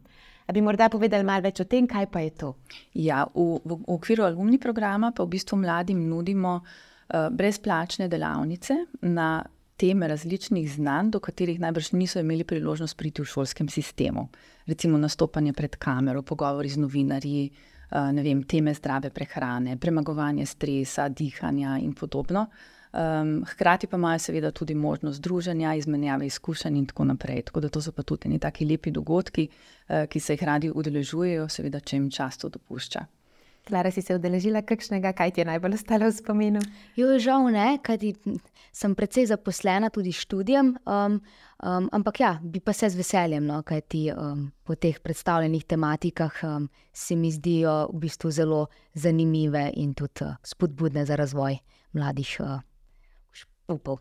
A 0.47 0.53
bi 0.53 0.63
morda 0.63 0.89
povedali 0.89 1.27
malo 1.27 1.43
več 1.43 1.61
o 1.61 1.67
tem, 1.67 1.89
kaj 1.91 2.07
pa 2.11 2.23
je 2.23 2.33
to? 2.39 2.53
Ja, 2.95 3.25
v, 3.35 3.59
v, 3.65 3.79
v 3.83 3.95
okviru 3.97 4.27
alumni 4.29 4.61
programa 4.63 5.11
pa 5.11 5.27
v 5.27 5.35
bistvu 5.35 5.59
mladim 5.59 6.05
nudimo 6.07 6.61
uh, 6.61 7.29
brezplačne 7.35 8.07
delavnice 8.09 8.79
na 9.11 9.43
teme 9.77 10.09
različnih 10.09 10.69
znanj, 10.73 11.11
do 11.13 11.21
katerih 11.21 11.59
najbrž 11.61 11.93
niso 11.99 12.23
imeli 12.23 12.47
priložnost 12.49 12.97
priti 12.97 13.21
v 13.21 13.29
šolskem 13.29 13.69
sistemu. 13.69 14.29
Recimo 14.71 14.99
nastopanje 14.99 15.53
pred 15.53 15.77
kamero, 15.77 16.23
pogovori 16.23 16.71
z 16.71 16.81
novinarji, 16.81 17.51
uh, 17.91 18.15
vem, 18.15 18.47
teme 18.47 18.75
zdrave 18.75 19.11
prehrane, 19.11 19.77
premagovanje 19.77 20.47
stresa, 20.47 21.11
dihanja 21.11 21.77
in 21.83 21.93
podobno. 21.93 22.47
Uh, 22.47 22.76
Um, 22.97 23.45
hkrati 23.45 23.87
pa 23.87 23.97
imajo 23.97 24.19
seveda 24.19 24.51
tudi 24.51 24.75
možnost 24.75 25.21
druženja, 25.21 25.75
izmenjave 25.75 26.27
izkušenj 26.27 26.77
in 26.79 26.87
tako 26.87 27.05
naprej. 27.05 27.43
Tako 27.43 27.61
da 27.61 27.69
to 27.69 27.83
so 27.83 27.93
pa 27.93 28.03
tudi 28.03 28.29
neki 28.29 28.41
taki 28.41 28.65
lepi 28.65 28.91
dogodki, 28.91 29.49
uh, 29.89 30.07
ki 30.09 30.21
se 30.21 30.33
jih 30.33 30.43
radi 30.43 30.71
udeležujejo, 30.71 31.49
seveda, 31.49 31.81
če 31.81 31.97
jim 31.97 32.11
čas 32.11 32.39
to 32.39 32.49
dopušča. 32.49 33.05
Klara, 33.67 33.91
si 33.91 34.01
se 34.03 34.15
udeležila 34.15 34.63
kakšnega, 34.63 35.11
kaj 35.13 35.33
ti 35.35 35.43
je 35.43 35.45
najbolj 35.49 35.75
ostalo 35.75 36.07
v 36.07 36.15
spominu? 36.15 36.61
Jo, 36.97 37.09
žal 37.19 37.49
ne, 37.51 37.81
kajti 37.83 38.13
sem 38.73 38.95
precej 38.95 39.27
zaposlena 39.27 39.91
tudi 39.91 40.13
študijem, 40.15 40.71
um, 40.87 41.19
um, 41.59 41.89
ampak 41.93 42.21
ja, 42.23 42.31
bi 42.43 42.63
pa 42.63 42.73
se 42.73 42.89
z 42.95 42.97
veseljem, 42.97 43.43
no, 43.45 43.59
kajti 43.67 44.07
um, 44.15 44.47
po 44.65 44.79
teh 44.79 45.01
predstavljenih 45.03 45.67
tematikah 45.67 46.39
um, 46.47 46.71
se 46.95 47.17
mi 47.17 47.33
zdijo 47.35 47.75
v 47.91 48.07
bistvu 48.07 48.31
zelo 48.31 48.63
zanimive 48.95 49.67
in 49.75 49.93
tudi 49.99 50.25
uh, 50.25 50.39
spodbudne 50.47 51.05
za 51.05 51.19
razvoj 51.19 51.59
mladih. 51.93 52.37
Uh, 52.41 52.63
upov. 53.69 53.99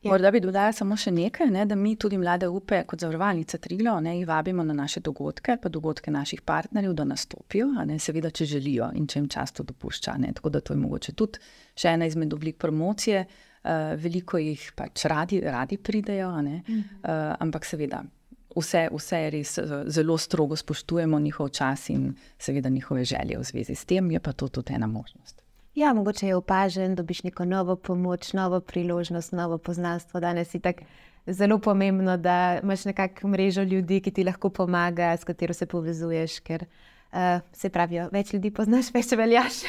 Ja. 0.00 0.10
Morda 0.10 0.30
bi 0.32 0.40
dodala 0.40 0.72
samo 0.72 0.96
še 0.96 1.10
nekaj, 1.12 1.50
ne, 1.52 1.66
da 1.68 1.76
mi 1.76 1.90
tudi 2.00 2.16
mlade 2.16 2.48
upe, 2.48 2.78
kot 2.88 3.02
zavarovalnica 3.02 3.58
Triglo, 3.60 3.98
ne, 4.00 4.14
jih 4.16 4.28
vabimo 4.28 4.64
na 4.64 4.72
naše 4.72 5.02
dogodke, 5.04 5.58
pa 5.60 5.68
dogodke 5.68 6.08
naših 6.10 6.40
partnerjev, 6.40 6.94
da 6.96 7.04
nastopijo, 7.04 7.66
ne, 7.84 7.98
seveda, 8.00 8.30
če 8.32 8.46
želijo 8.48 8.88
in 8.96 9.04
če 9.04 9.18
jim 9.18 9.26
čas 9.28 9.52
to 9.52 9.66
dopušča. 9.68 10.14
Ne, 10.22 10.32
tako 10.38 10.54
da 10.54 10.62
to 10.64 10.72
je 10.72 10.80
mogoče 10.80 11.12
tudi 11.20 11.42
še 11.76 11.92
ena 11.98 12.08
izmed 12.08 12.32
oblik 12.32 12.56
promocije. 12.56 13.26
Uh, 13.60 13.90
veliko 14.00 14.38
jih 14.40 14.62
pač 14.72 15.02
radi, 15.12 15.42
radi 15.44 15.76
pridejo, 15.76 16.30
uh, 16.32 16.78
ampak 17.36 17.68
seveda. 17.68 18.00
Vse, 18.56 18.86
vse 18.90 19.18
res 19.30 19.52
zelo 19.92 20.16
strogo 20.18 20.56
spoštujemo 20.56 21.20
njihov 21.20 21.52
čas 21.54 21.90
in 21.92 22.08
seveda 22.40 22.72
njihove 22.72 23.04
želje 23.04 23.36
v 23.36 23.44
zvezi 23.46 23.76
s 23.76 23.84
tem, 23.84 24.08
je 24.10 24.20
pa 24.24 24.32
to 24.32 24.48
tudi 24.48 24.74
ena 24.74 24.88
možnost. 24.88 25.39
Ja, 25.74 25.92
mogoče 25.94 26.26
je 26.26 26.36
opažen, 26.36 26.94
da 26.94 27.02
dobiš 27.02 27.22
neko 27.22 27.44
novo 27.44 27.76
pomoč, 27.76 28.32
novo 28.32 28.60
priložnost, 28.60 29.32
novo 29.32 29.58
poznanstvo. 29.58 30.20
Danes 30.20 30.54
je 30.54 30.60
tako 30.60 30.82
zelo 31.26 31.58
pomembno, 31.58 32.16
da 32.16 32.58
imaš 32.62 32.84
nekakšno 32.84 33.28
mrežo 33.28 33.62
ljudi, 33.62 34.00
ki 34.00 34.10
ti 34.10 34.24
lahko 34.24 34.50
pomaga, 34.50 35.16
s 35.16 35.24
katero 35.24 35.54
se 35.54 35.66
povezuješ. 35.66 36.40
Ker 36.40 36.64
uh, 37.12 37.40
se 37.52 37.70
pravi, 37.70 38.02
več 38.12 38.32
ljudi 38.32 38.50
poznaš, 38.50 38.90
več 38.96 39.12
veljaš. 39.12 39.62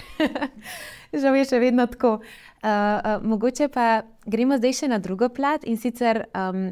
Žal 1.22 1.36
je 1.36 1.46
še 1.46 1.60
vedno 1.60 1.86
tako. 1.88 2.18
Uh, 2.18 2.70
uh, 2.70 3.26
mogoče 3.26 3.70
pa 3.70 4.04
gremo 4.26 4.58
zdaj 4.58 4.74
še 4.74 4.90
na 4.90 5.00
drugo 5.00 5.30
plat 5.30 5.66
in 5.66 5.78
sicer. 5.78 6.26
Um, 6.34 6.72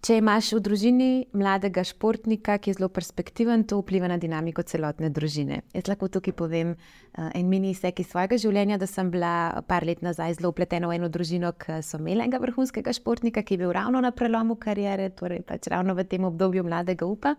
Če 0.00 0.14
imaš 0.16 0.54
v 0.56 0.62
družini 0.64 1.06
mladega 1.36 1.82
športnika, 1.84 2.54
ki 2.56 2.70
je 2.70 2.78
zelo 2.78 2.88
perspektiven, 2.88 3.66
to 3.68 3.82
vpliva 3.82 4.08
na 4.08 4.16
dinamiko 4.16 4.62
celotne 4.64 5.10
družine. 5.12 5.58
Jaz 5.76 5.90
lahko 5.90 6.08
tukaj 6.08 6.32
povem 6.38 6.70
uh, 6.72 7.26
en 7.36 7.50
mini 7.52 7.74
izsek 7.74 8.00
iz 8.00 8.08
svojega 8.08 8.38
življenja, 8.40 8.78
da 8.80 8.88
sem 8.88 9.10
bila 9.12 9.60
par 9.68 9.84
let 9.84 10.00
nazaj 10.00 10.38
zelo 10.38 10.54
upletena 10.54 10.88
v 10.88 10.96
eno 10.96 11.10
družino, 11.12 11.50
ki 11.52 11.82
so 11.84 12.00
imeli 12.00 12.24
enega 12.24 12.40
vrhunskega 12.40 12.94
športnika, 12.96 13.44
ki 13.44 13.58
je 13.58 13.60
bil 13.60 13.74
ravno 13.76 14.00
na 14.00 14.08
prelomu 14.16 14.56
karijere, 14.56 15.10
torej 15.20 15.44
pač 15.44 15.68
ravno 15.68 15.92
v 15.98 16.06
tem 16.08 16.24
obdobju 16.24 16.64
mladega 16.64 17.04
upa. 17.04 17.34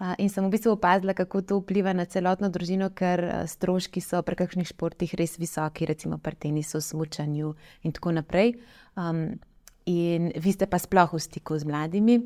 Uh, 0.00 0.16
in 0.16 0.32
sem 0.32 0.48
v 0.48 0.54
bistvu 0.56 0.78
opazila, 0.78 1.12
kako 1.12 1.44
to 1.44 1.60
vpliva 1.60 1.92
na 1.92 2.08
celotno 2.08 2.48
družino, 2.48 2.88
ker 2.96 3.26
uh, 3.26 3.44
stroški 3.44 4.00
so 4.00 4.24
pri 4.24 4.40
kakšnih 4.40 4.72
športih 4.72 5.12
res 5.20 5.36
visoki, 5.36 5.84
recimo 5.84 6.16
pri 6.16 6.48
tenisu, 6.48 6.80
smučanju 6.80 7.52
in 7.84 7.92
tako 7.92 8.16
naprej. 8.22 8.56
Um, 8.96 9.36
in 9.90 10.30
vi 10.36 10.52
ste 10.52 10.66
pa 10.66 10.78
sploh 10.78 11.14
v 11.14 11.20
stiku 11.20 11.58
z 11.58 11.66
mladimi. 11.68 12.20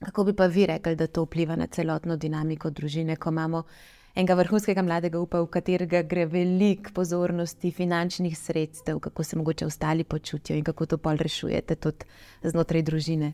Kako 0.00 0.24
bi 0.24 0.32
pa 0.36 0.46
vi 0.46 0.66
rekli, 0.66 0.96
da 0.96 1.06
to 1.06 1.26
vpliva 1.26 1.56
na 1.56 1.66
celotno 1.66 2.16
dinamiko 2.16 2.70
družine, 2.70 3.16
ko 3.16 3.32
imamo 3.32 3.64
enega 4.14 4.34
vrhunskega 4.34 4.82
mladega 4.82 5.20
upa, 5.20 5.42
v 5.44 5.50
katerega 5.52 6.02
gre 6.08 6.24
veliko 6.26 6.94
pozornosti, 6.96 7.70
finančnih 7.70 8.38
sredstev, 8.38 8.98
kako 9.00 9.24
se 9.24 9.36
mogoče 9.36 9.66
ostali 9.66 10.04
počutijo 10.04 10.56
in 10.56 10.64
kako 10.64 10.86
to 10.86 10.98
pol 10.98 11.20
rešujete 11.20 11.76
tudi 11.76 12.08
znotraj 12.42 12.82
družine? 12.82 13.32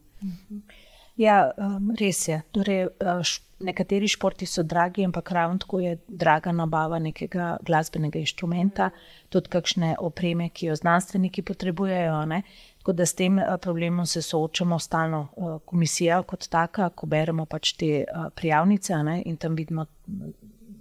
Ja, 1.16 1.50
um, 1.57 1.94
res 1.96 2.26
je. 2.29 2.42
Torej, 2.52 2.90
uh, 3.00 3.37
nekateri 3.64 4.09
športi 4.09 4.46
so 4.46 4.62
dragi, 4.62 5.05
ampak 5.05 5.31
ravno 5.33 5.59
tako 5.59 5.81
je 5.81 5.94
draga 6.09 6.52
nabava 6.52 6.98
nekega 7.00 7.55
glasbenega 7.64 8.20
inštrumenta, 8.20 8.90
tudi 9.33 9.48
kakšne 9.48 9.94
opreme, 10.05 10.50
ki 10.52 10.68
jo 10.70 10.76
znanstveniki 10.76 11.42
potrebujejo. 11.42 12.18
Ne? 12.29 12.42
Tako 12.87 12.92
da 12.92 13.07
s 13.07 13.14
tem 13.14 13.38
eh, 13.38 13.57
problemom 13.62 14.07
se 14.07 14.22
soočamo 14.22 14.79
stalno, 14.79 15.29
eh, 15.37 15.59
komisija 15.64 16.20
kot 16.22 16.49
taka, 16.49 16.88
ko 16.94 17.07
beremo 17.07 17.44
pač 17.46 17.72
te 17.72 17.87
eh, 17.87 18.29
prijavnice 18.35 19.01
ne, 19.03 19.22
in 19.27 19.37
tam 19.37 19.57
vidimo 19.59 19.87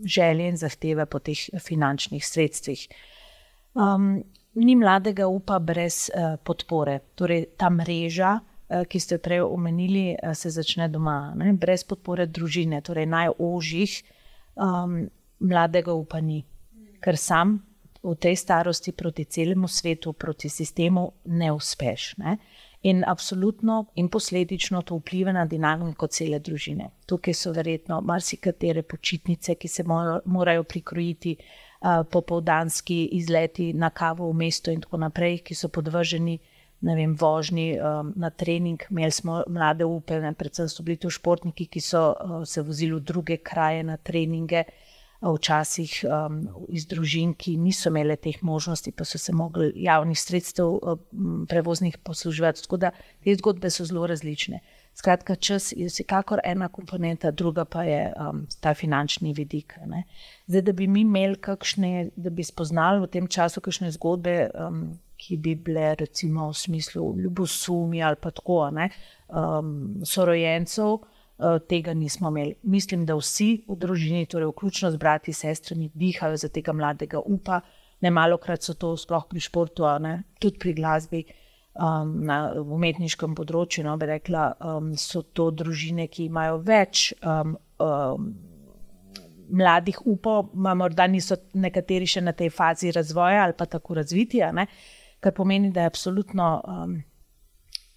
želje 0.06 0.48
in 0.48 0.58
zahteve 0.58 1.06
po 1.06 1.20
teh 1.20 1.42
finančnih 1.66 2.28
sredstvih. 2.28 2.88
Um, 3.74 4.24
ni 4.54 4.76
mladega 4.76 5.28
upa 5.28 5.58
brez 5.60 6.12
uh, 6.14 6.38
podpore. 6.44 7.00
Torej, 7.16 7.46
ta 7.58 7.70
mreža, 7.70 8.38
uh, 8.38 8.86
ki 8.86 9.00
ste 9.00 9.18
jo 9.18 9.24
prej 9.26 9.42
omenili, 9.42 10.12
uh, 10.14 10.36
se 10.38 10.50
začne 10.54 10.88
doma, 10.88 11.34
ne, 11.36 11.54
brez 11.54 11.84
podpore 11.84 12.28
družine, 12.28 12.84
torej 12.86 13.10
najožjih, 13.10 13.98
um, 14.56 15.00
mladega 15.40 15.94
upa 15.94 16.22
ni, 16.22 16.44
ker 17.02 17.18
sam 17.18 17.58
v 18.06 18.16
tej 18.16 18.36
starosti 18.38 18.92
proti 18.92 19.26
celemu 19.26 19.68
svetu, 19.68 20.14
proti 20.14 20.50
sistemu, 20.50 21.12
ne 21.26 21.52
uspeš. 21.52 22.18
Ne? 22.18 22.38
In 22.86 23.04
absolutno 23.08 23.86
in 23.96 24.10
posledično 24.10 24.82
to 24.82 25.00
vpliva 25.00 25.34
na 25.34 25.46
dinamiko 25.46 26.08
cele 26.08 26.40
družine. 26.40 26.92
Tukaj 27.10 27.34
so 27.34 27.52
verjetno 27.52 28.02
marsikatere 28.02 28.84
počitnice, 28.84 29.56
ki 29.56 29.68
se 29.68 29.84
morajo 30.26 30.64
prikrojiti, 30.64 31.36
uh, 31.36 32.06
popovdanski 32.12 33.06
izleti 33.18 33.74
na 33.74 33.90
kavo 33.90 34.30
v 34.30 34.38
mesto 34.38 34.72
in 34.72 34.86
tako 34.86 35.02
naprej, 35.02 35.42
ki 35.48 35.56
so 35.56 35.70
podvrženi. 35.70 36.38
Vem, 36.86 37.16
vožnji 37.18 37.80
um, 37.80 38.12
na 38.20 38.30
trening, 38.30 38.84
imeli 38.92 39.12
smo 39.12 39.40
mlade 39.50 39.86
upe, 39.86 40.20
ne, 40.22 40.34
predvsem 40.38 40.68
so 40.70 40.84
bili 40.84 41.00
to 41.02 41.10
športniki, 41.10 41.66
ki 41.66 41.82
so 41.82 42.02
uh, 42.12 42.44
se 42.46 42.62
vozili 42.62 42.94
v 42.94 43.02
druge 43.02 43.38
kraje 43.42 43.82
na 43.84 43.98
treninge, 43.98 44.62
uh, 44.68 44.85
včasih 45.34 45.92
um, 46.06 46.40
iz 46.70 46.86
družin, 46.88 47.34
ki 47.34 47.56
niso 47.58 47.90
imele 47.90 48.16
teh 48.16 48.38
možnosti, 48.44 48.92
pa 48.92 49.06
so 49.06 49.18
se 49.18 49.34
mogli 49.34 49.72
javnih 49.76 50.20
sredstev 50.20 50.76
um, 50.78 51.46
prevoznih 51.50 51.98
posluževati. 51.98 52.64
Tako 52.64 52.78
da 52.78 52.92
te 53.24 53.36
zgodbe 53.36 53.70
so 53.70 53.86
zelo 53.86 54.08
različne. 54.08 54.62
Skratka, 54.96 55.36
čas 55.36 55.74
je 55.76 55.90
vsekakor 55.90 56.40
ena 56.44 56.70
komponenta, 56.72 57.32
druga 57.32 57.66
pa 57.66 57.84
je 57.84 58.14
um, 58.16 58.46
ta 58.62 58.74
finančni 58.74 59.34
vidik. 59.34 59.74
Zdaj, 60.48 60.62
da 60.62 60.72
bi 60.72 60.88
mi 60.88 61.02
imeli 61.02 61.36
kakšne, 61.36 62.12
da 62.16 62.30
bi 62.30 62.44
spoznali 62.44 63.02
v 63.04 63.10
tem 63.12 63.28
času 63.28 63.62
kakšne 63.62 63.92
zgodbe, 63.92 64.38
um, 64.54 64.86
ki 65.18 65.38
bi 65.38 65.56
bile 65.56 65.96
recimo 66.00 66.50
v 66.50 66.58
smislu 66.60 67.16
ljubosumi 67.20 68.04
ali 68.04 68.16
pa 68.22 68.32
tako, 68.32 68.70
ne, 68.72 68.90
um, 69.28 70.02
sorojencev. 70.06 70.98
Eh, 71.36 71.60
tega 71.68 71.94
nismo 71.94 72.30
imeli. 72.30 72.56
Mislim, 72.64 73.06
da 73.06 73.16
vsi 73.20 73.66
v 73.68 73.76
družini, 73.76 74.26
torej 74.26 74.48
vključno 74.54 74.92
z 74.92 74.98
brati 74.98 75.32
in 75.32 75.36
sestrami, 75.36 75.90
dihajo 75.94 76.38
za 76.38 76.48
tega 76.50 76.74
mladega 76.74 77.20
upa. 77.20 77.62
Ne 78.02 78.12
malo 78.12 78.38
krat 78.38 78.64
so 78.64 78.74
to 78.74 78.94
sploh 78.98 79.26
pri 79.30 79.40
športu, 79.40 79.84
ne, 80.00 80.24
tudi 80.40 80.60
pri 80.60 80.74
glasbi. 80.74 81.26
um, 81.76 82.12
na 82.24 82.38
umetniškem 82.56 83.36
področju, 83.36 83.84
no, 83.84 83.96
bi 84.00 84.08
rekla, 84.10 84.46
um, 84.64 84.94
so 85.00 85.26
to 85.36 85.50
družine, 85.52 86.08
ki 86.08 86.30
imajo 86.30 86.62
več 86.64 87.10
um, 87.20 87.58
um, 87.84 88.30
mladih 89.52 90.00
upov, 90.08 90.54
morda 90.56 91.08
niso 91.12 91.38
nekateri 91.54 92.08
še 92.08 92.24
na 92.24 92.34
tej 92.34 92.50
fazi 92.50 92.94
razvoja 92.96 93.44
ali 93.44 93.54
pa 93.58 93.68
tako 93.70 94.00
razviti, 94.00 94.40
kar 95.20 95.36
pomeni, 95.36 95.74
da 95.76 95.84
je 95.84 95.92
absolutno 95.92 96.48
um, 96.64 96.96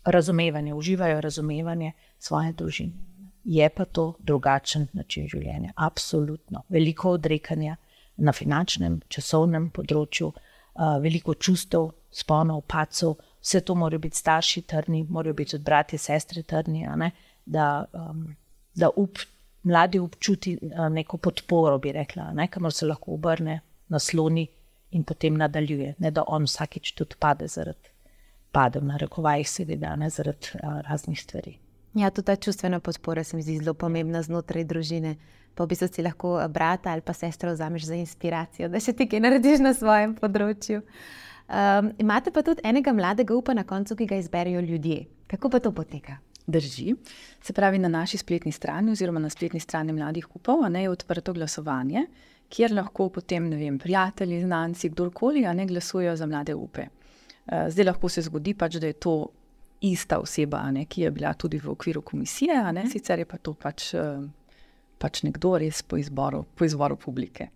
razumevanje, 0.05 0.75
uživajo 0.75 1.23
razumevanje 1.25 1.95
svoje 2.19 2.53
družine. 2.59 3.08
Je 3.49 3.69
pa 3.69 3.85
to 3.85 4.13
drugačen 4.19 4.87
način 4.93 5.29
življenja, 5.29 5.73
absolutno. 5.77 6.67
Veliko 6.69 7.15
odrekanja 7.17 7.79
na 8.21 8.33
finančnem, 8.37 8.99
časovnem 9.09 9.71
področju, 9.73 10.27
uh, 10.29 10.99
veliko 11.01 11.33
čustev, 11.35 11.87
sponov, 12.13 12.67
pacov, 12.69 13.15
vse 13.41 13.63
to 13.65 13.77
morajo 13.79 14.03
biti 14.05 14.21
starši 14.21 14.63
trdni, 14.69 15.01
morajo 15.09 15.37
biti 15.39 15.55
tudi 15.55 15.65
bratje, 15.65 16.01
sestre 16.03 16.43
trdni, 16.43 16.85
da, 17.47 17.69
um, 17.97 18.27
da 18.77 18.91
up, 18.97 19.23
mladi 19.65 20.01
občuti 20.03 20.53
uh, 20.59 20.91
neko 20.93 21.17
podporo, 21.17 21.79
bi 21.79 21.95
rekla, 21.97 22.35
kamor 22.53 22.73
se 22.73 22.87
lahko 22.87 23.15
obrne, 23.17 23.61
nasloni 23.89 24.45
in 24.93 25.05
potem 25.09 25.41
nadaljuje. 25.41 25.95
Ne 26.05 26.11
da 26.11 26.27
on 26.27 26.45
vsakič 26.45 26.93
tudi 27.01 27.17
pade 27.19 27.49
zaradi, 27.49 27.97
pade 28.53 28.85
v 28.85 28.91
narekovajih, 28.93 29.49
seveda, 29.49 29.95
ne 29.97 30.11
zaradi 30.13 30.53
uh, 30.61 30.83
raznih 30.85 31.25
stvari. 31.25 31.57
Ja, 31.95 32.11
tudi 32.11 32.27
ta 32.27 32.37
čustvena 32.37 32.81
podpora 32.81 33.25
se 33.25 33.37
mi 33.37 33.43
zdi 33.43 33.59
zelo 33.59 33.75
pomembna 33.75 34.23
znotraj 34.23 34.65
družine. 34.65 35.17
Pa 35.55 35.67
bi 35.67 35.75
si 35.75 36.03
lahko 36.03 36.37
brata 36.49 36.93
ali 36.93 37.03
pa 37.03 37.13
sestro 37.13 37.53
vzameš 37.53 37.89
za 37.89 37.95
inspiracijo, 37.95 38.69
da 38.69 38.81
še 38.81 38.93
ti 38.93 39.09
kaj 39.09 39.21
narediš 39.25 39.65
na 39.65 39.73
svojem 39.75 40.15
področju. 40.15 40.83
Um, 41.49 41.91
imate 41.99 42.31
pa 42.31 42.45
tudi 42.45 42.63
enega 42.65 42.93
mladega 42.93 43.35
upa 43.35 43.55
na 43.57 43.65
koncu, 43.65 43.97
ki 43.97 44.07
ga 44.07 44.19
izberijo 44.21 44.61
ljudje. 44.61 45.07
Kako 45.27 45.51
pa 45.51 45.59
to 45.65 45.73
poteka? 45.73 46.19
Drži. 46.47 46.95
Se 47.43 47.53
pravi, 47.53 47.81
na 47.81 47.89
naši 47.89 48.21
spletni 48.21 48.53
strani, 48.53 48.93
oziroma 48.93 49.21
na 49.21 49.31
spletni 49.33 49.61
strani 49.61 49.93
mladih 49.93 50.29
upov, 50.37 50.63
ne, 50.71 50.85
je 50.85 50.93
odprto 50.93 51.33
glasovanje, 51.33 52.05
kjer 52.53 52.77
lahko 52.77 53.09
potem 53.13 53.51
vem, 53.51 53.81
prijatelji, 53.81 54.45
znanci, 54.45 54.93
kdorkoli, 54.93 55.43
ne 55.57 55.67
glasujejo 55.67 56.15
za 56.17 56.29
mlade 56.29 56.55
upe. 56.55 56.87
Uh, 57.49 57.67
zdaj 57.73 57.91
lahko 57.91 58.13
se 58.13 58.23
zgodi, 58.29 58.55
pač, 58.55 58.79
da 58.79 58.93
je 58.93 59.01
to 59.01 59.17
ista 59.81 60.19
oseba, 60.19 60.71
ne, 60.71 60.85
ki 60.85 61.03
je 61.03 61.11
bila 61.11 61.35
tudi 61.35 61.59
v 61.59 61.71
okviru 61.71 62.03
komisije, 62.03 62.57
ne, 62.73 62.83
mhm. 62.83 62.91
sicer 62.91 63.19
je 63.19 63.25
pa 63.25 63.39
to 63.39 63.55
pač, 63.55 63.93
uh, 63.95 64.25
pač 64.99 65.23
nekdo 65.23 65.57
res 65.59 65.83
po 65.83 65.97
izboru, 65.97 66.45
po 66.55 66.67
izboru 66.67 66.97
publike. 66.97 67.51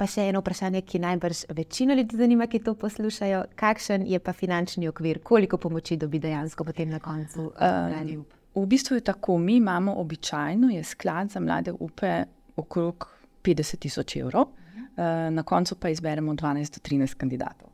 Pa 0.00 0.06
še 0.08 0.30
eno 0.30 0.40
vprašanje, 0.40 0.80
ki 0.88 0.98
najbrž 1.02 1.42
večino 1.52 1.94
ljudi 1.94 2.16
zanima, 2.16 2.46
ki 2.48 2.62
to 2.64 2.72
poslušajo. 2.78 3.42
Kakšen 3.60 4.06
je 4.08 4.18
pa 4.18 4.32
finančni 4.32 4.88
okvir, 4.88 5.20
koliko 5.20 5.58
pomoči 5.60 5.98
dobi 6.00 6.18
dejansko 6.22 6.64
potem 6.64 6.88
na 6.88 7.02
koncu? 7.04 7.50
Uh, 7.52 8.22
v 8.56 8.62
bistvu 8.66 8.96
je 8.96 9.04
tako, 9.10 9.36
mi 9.38 9.58
imamo 9.60 9.98
običajno 10.00 10.72
sklad 10.84 11.34
za 11.34 11.40
mlade 11.40 11.74
upe 11.76 12.24
okrog 12.56 13.08
50 13.44 13.76
tisoč 13.84 14.16
evrov, 14.22 14.48
uh, 14.48 15.28
na 15.34 15.44
koncu 15.44 15.76
pa 15.76 15.92
izberemo 15.92 16.32
12 16.32 16.78
do 16.78 16.84
13 16.88 17.20
kandidatov. 17.20 17.68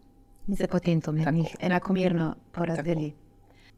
In 0.49 0.57
se 0.57 0.67
potem 0.67 1.01
to 1.01 1.13
med 1.13 1.31
njih 1.35 1.55
enakomerno 1.61 2.35
porazdeli. 2.53 3.11
Tako. 3.11 3.26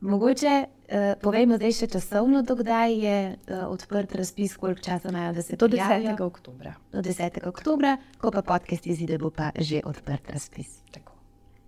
Mogoče 0.00 0.64
uh, 0.64 0.96
povejmo 1.22 1.56
zdaj 1.58 1.72
še 1.74 1.86
časovno, 1.90 2.44
dokdaj 2.46 2.92
je 2.94 3.16
uh, 3.34 3.64
odprt 3.66 4.14
razpis, 4.14 4.54
koliko 4.56 4.82
časa 4.82 5.10
imajo, 5.10 5.32
da 5.34 5.42
se 5.42 5.56
to 5.56 5.66
dogodi. 5.66 6.04
Do 6.06 6.12
10. 6.14 6.22
oktobra. 6.22 6.74
Do 6.92 7.02
10. 7.02 7.40
oktobra, 7.48 7.96
ko 8.20 8.30
pa 8.30 8.42
podcast 8.46 8.86
izide, 8.86 9.18
bo 9.18 9.32
pa 9.34 9.50
že 9.58 9.80
odprt 9.84 10.30
razpis. 10.30 10.76
Tako. 10.94 11.16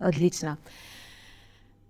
Odlično. 0.06 0.54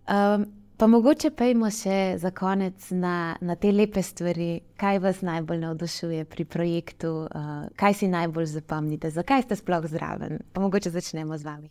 Um, 0.08 0.46
pa 0.80 0.88
mogoče 0.88 1.30
pejmo 1.36 1.68
še 1.70 2.16
za 2.18 2.30
konec 2.32 2.88
na, 2.90 3.36
na 3.40 3.58
te 3.60 3.68
lepe 3.72 4.00
stvari, 4.02 4.62
kaj 4.80 5.02
vas 5.04 5.20
najbolj 5.20 5.60
navdušuje 5.60 6.24
pri 6.24 6.46
projektu, 6.48 7.12
uh, 7.28 7.68
kaj 7.76 7.98
si 8.00 8.08
najbolj 8.08 8.48
zapomnite, 8.54 9.12
zakaj 9.12 9.44
ste 9.44 9.60
sploh 9.60 9.84
zraven. 9.92 10.40
Pa 10.56 10.64
mogoče 10.64 10.88
začnemo 10.96 11.36
z 11.36 11.44
vami. 11.44 11.70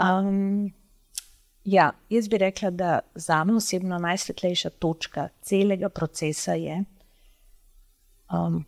Um, 0.00 0.72
Ja, 1.64 1.92
jaz 2.10 2.28
bi 2.28 2.38
rekla, 2.38 2.70
da 2.70 2.98
za 3.14 3.44
me 3.44 3.56
osebno 3.56 3.98
najsvetlejša 3.98 4.70
točka 4.70 5.28
celega 5.40 5.88
procesa 5.88 6.52
je 6.52 6.84
um, 8.32 8.64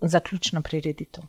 zaključna 0.00 0.60
prireditev. 0.62 1.24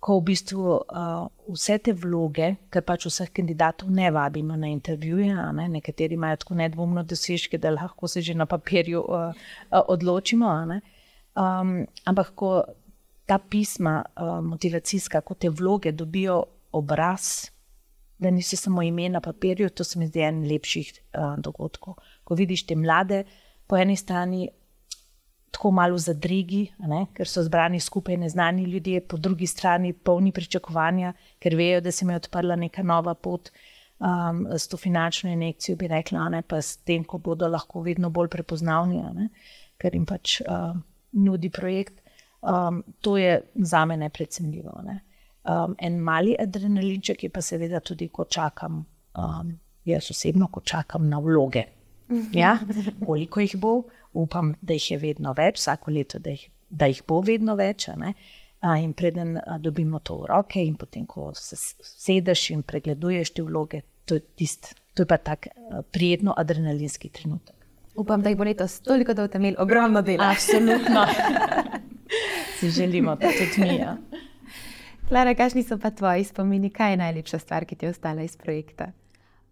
Ko 0.00 0.18
v 0.18 0.22
bistvu 0.30 0.64
uh, 0.70 1.26
vse 1.52 1.76
te 1.78 1.92
vloge, 1.92 2.54
ker 2.70 2.84
pač 2.86 3.08
vseh 3.10 3.32
kandidatov 3.34 3.90
ne 3.90 4.10
vabimo 4.14 4.56
na 4.56 4.70
intervjuje, 4.70 5.34
ne? 5.52 5.68
nekateri 5.68 6.14
imajo 6.14 6.36
tako 6.44 6.54
nedvomno 6.54 7.02
dosežke, 7.02 7.58
da 7.58 7.74
lahko 7.74 8.08
se 8.08 8.22
že 8.22 8.34
na 8.34 8.46
papirju 8.46 9.02
uh, 9.02 9.34
uh, 9.34 9.82
odločimo. 9.88 10.54
Um, 11.36 11.86
ampak 12.04 12.32
ko 12.34 12.62
ta 13.26 13.38
pisma, 13.38 14.04
uh, 14.16 14.40
motivacijska, 14.40 15.20
ko 15.20 15.34
te 15.34 15.50
vloge 15.50 15.92
dobijo 15.92 16.44
obraz, 16.72 17.50
da 18.18 18.30
nisi 18.30 18.56
samo 18.56 18.82
ime 18.82 19.08
na 19.08 19.20
papirju, 19.20 19.70
to 19.70 19.84
se 19.84 19.98
mi 19.98 20.06
zdi 20.06 20.20
en 20.26 20.42
lepših 20.48 20.92
uh, 20.92 21.36
dogodkov. 21.38 21.94
Ko 22.24 22.34
vidiš 22.34 22.66
te 22.66 22.76
mlade, 22.76 23.24
po 23.66 23.76
eni 23.76 23.96
strani 23.96 24.48
tako 25.50 25.70
malo 25.70 25.98
zadrigi, 25.98 26.66
ne, 26.78 27.06
ker 27.14 27.28
so 27.28 27.42
zbrani 27.42 27.80
skupaj 27.80 28.16
neznani 28.16 28.64
ljudje, 28.68 29.00
po 29.00 29.16
drugi 29.16 29.46
strani 29.46 29.92
polni 29.92 30.32
pričakovanja, 30.32 31.12
ker 31.38 31.56
vejo, 31.56 31.80
da 31.80 31.92
se 31.92 32.04
jim 32.04 32.10
je 32.10 32.20
odprla 32.22 32.56
neka 32.56 32.82
nova 32.82 33.14
pot. 33.14 33.50
Um, 33.98 34.44
s 34.54 34.68
to 34.70 34.76
finančno 34.76 35.30
injekcijo 35.30 35.76
bi 35.76 35.88
rekla, 35.90 36.28
ne, 36.30 36.42
pa 36.42 36.60
s 36.62 36.76
tem, 36.86 37.04
ko 37.04 37.18
bodo 37.18 37.48
lahko 37.48 37.82
vedno 37.82 38.10
bolj 38.14 38.28
prepoznavni, 38.30 39.00
ne, 39.14 39.28
ker 39.78 39.94
jim 39.94 40.04
pač 40.06 40.40
uh, 40.44 40.76
nudi 41.12 41.50
projekt. 41.50 41.98
Um, 42.38 42.84
to 43.02 43.16
je 43.18 43.40
za 43.54 43.84
me 43.84 43.96
neprecenljivo. 43.96 44.82
Ne 44.86 45.00
um, 45.48 45.74
en 45.78 45.98
mali 46.00 46.36
adrenalinček, 46.38 47.22
je 47.22 47.30
pa 47.32 47.42
seveda 47.42 47.80
tudi, 47.80 48.08
ko 48.12 48.24
čakam, 48.24 48.84
um, 49.18 49.52
jaz 49.88 50.10
osebno, 50.10 50.48
ko 50.52 50.60
čakam 50.60 51.08
na 51.08 51.20
vloge. 51.24 51.64
Ja? 52.32 52.58
Koliko 53.06 53.40
jih 53.40 53.56
bo, 53.60 53.82
upam, 54.12 54.54
da 54.60 54.76
jih 54.76 54.90
je 54.90 54.98
vedno 54.98 55.34
več, 55.36 55.60
vsako 55.60 55.92
leto, 55.92 56.18
da 56.18 56.32
jih, 56.32 56.48
da 56.68 56.88
jih 56.88 57.02
bo 57.08 57.20
vedno 57.24 57.56
več. 57.58 57.88
In 58.64 58.92
preden 58.96 59.36
dobimo 59.62 60.00
to 60.02 60.22
v 60.22 60.30
roke, 60.32 60.62
in 60.64 60.74
potem, 60.76 61.06
ko 61.06 61.30
se 61.36 61.56
sedeš 61.84 62.48
in 62.56 62.64
pregleduješ 62.66 63.36
te 63.36 63.44
vloge, 63.46 63.84
to 64.08 64.18
je, 64.18 64.24
tist, 64.40 64.72
to 64.96 65.04
je 65.04 65.10
pa 65.10 65.20
tak 65.22 65.50
prijetno 65.92 66.34
adrenalinski 66.36 67.12
trenutek. 67.12 67.54
Upam, 67.98 68.22
da 68.22 68.30
jih 68.30 68.38
bo 68.38 68.46
letos 68.46 68.80
toliko, 68.86 69.14
da 69.14 69.26
boste 69.26 69.38
imeli 69.38 69.58
ogromno 69.58 70.02
dela. 70.06 70.32
Absolutno. 70.32 71.06
si 72.58 72.70
želimo, 72.70 73.14
da 73.16 73.28
tudi 73.28 73.68
mi. 73.68 73.76
Ja. 73.76 73.96
Klara, 75.08 75.32
kakšni 75.32 75.62
so 75.64 75.78
pa 75.80 75.88
tvoji 75.90 76.24
spomini, 76.28 76.68
kaj 76.68 76.90
je 76.92 76.96
najlepša 77.00 77.38
stvar, 77.40 77.64
ki 77.64 77.76
ti 77.80 77.86
je 77.86 77.90
ostala 77.94 78.26
iz 78.26 78.34
projekta? 78.36 78.90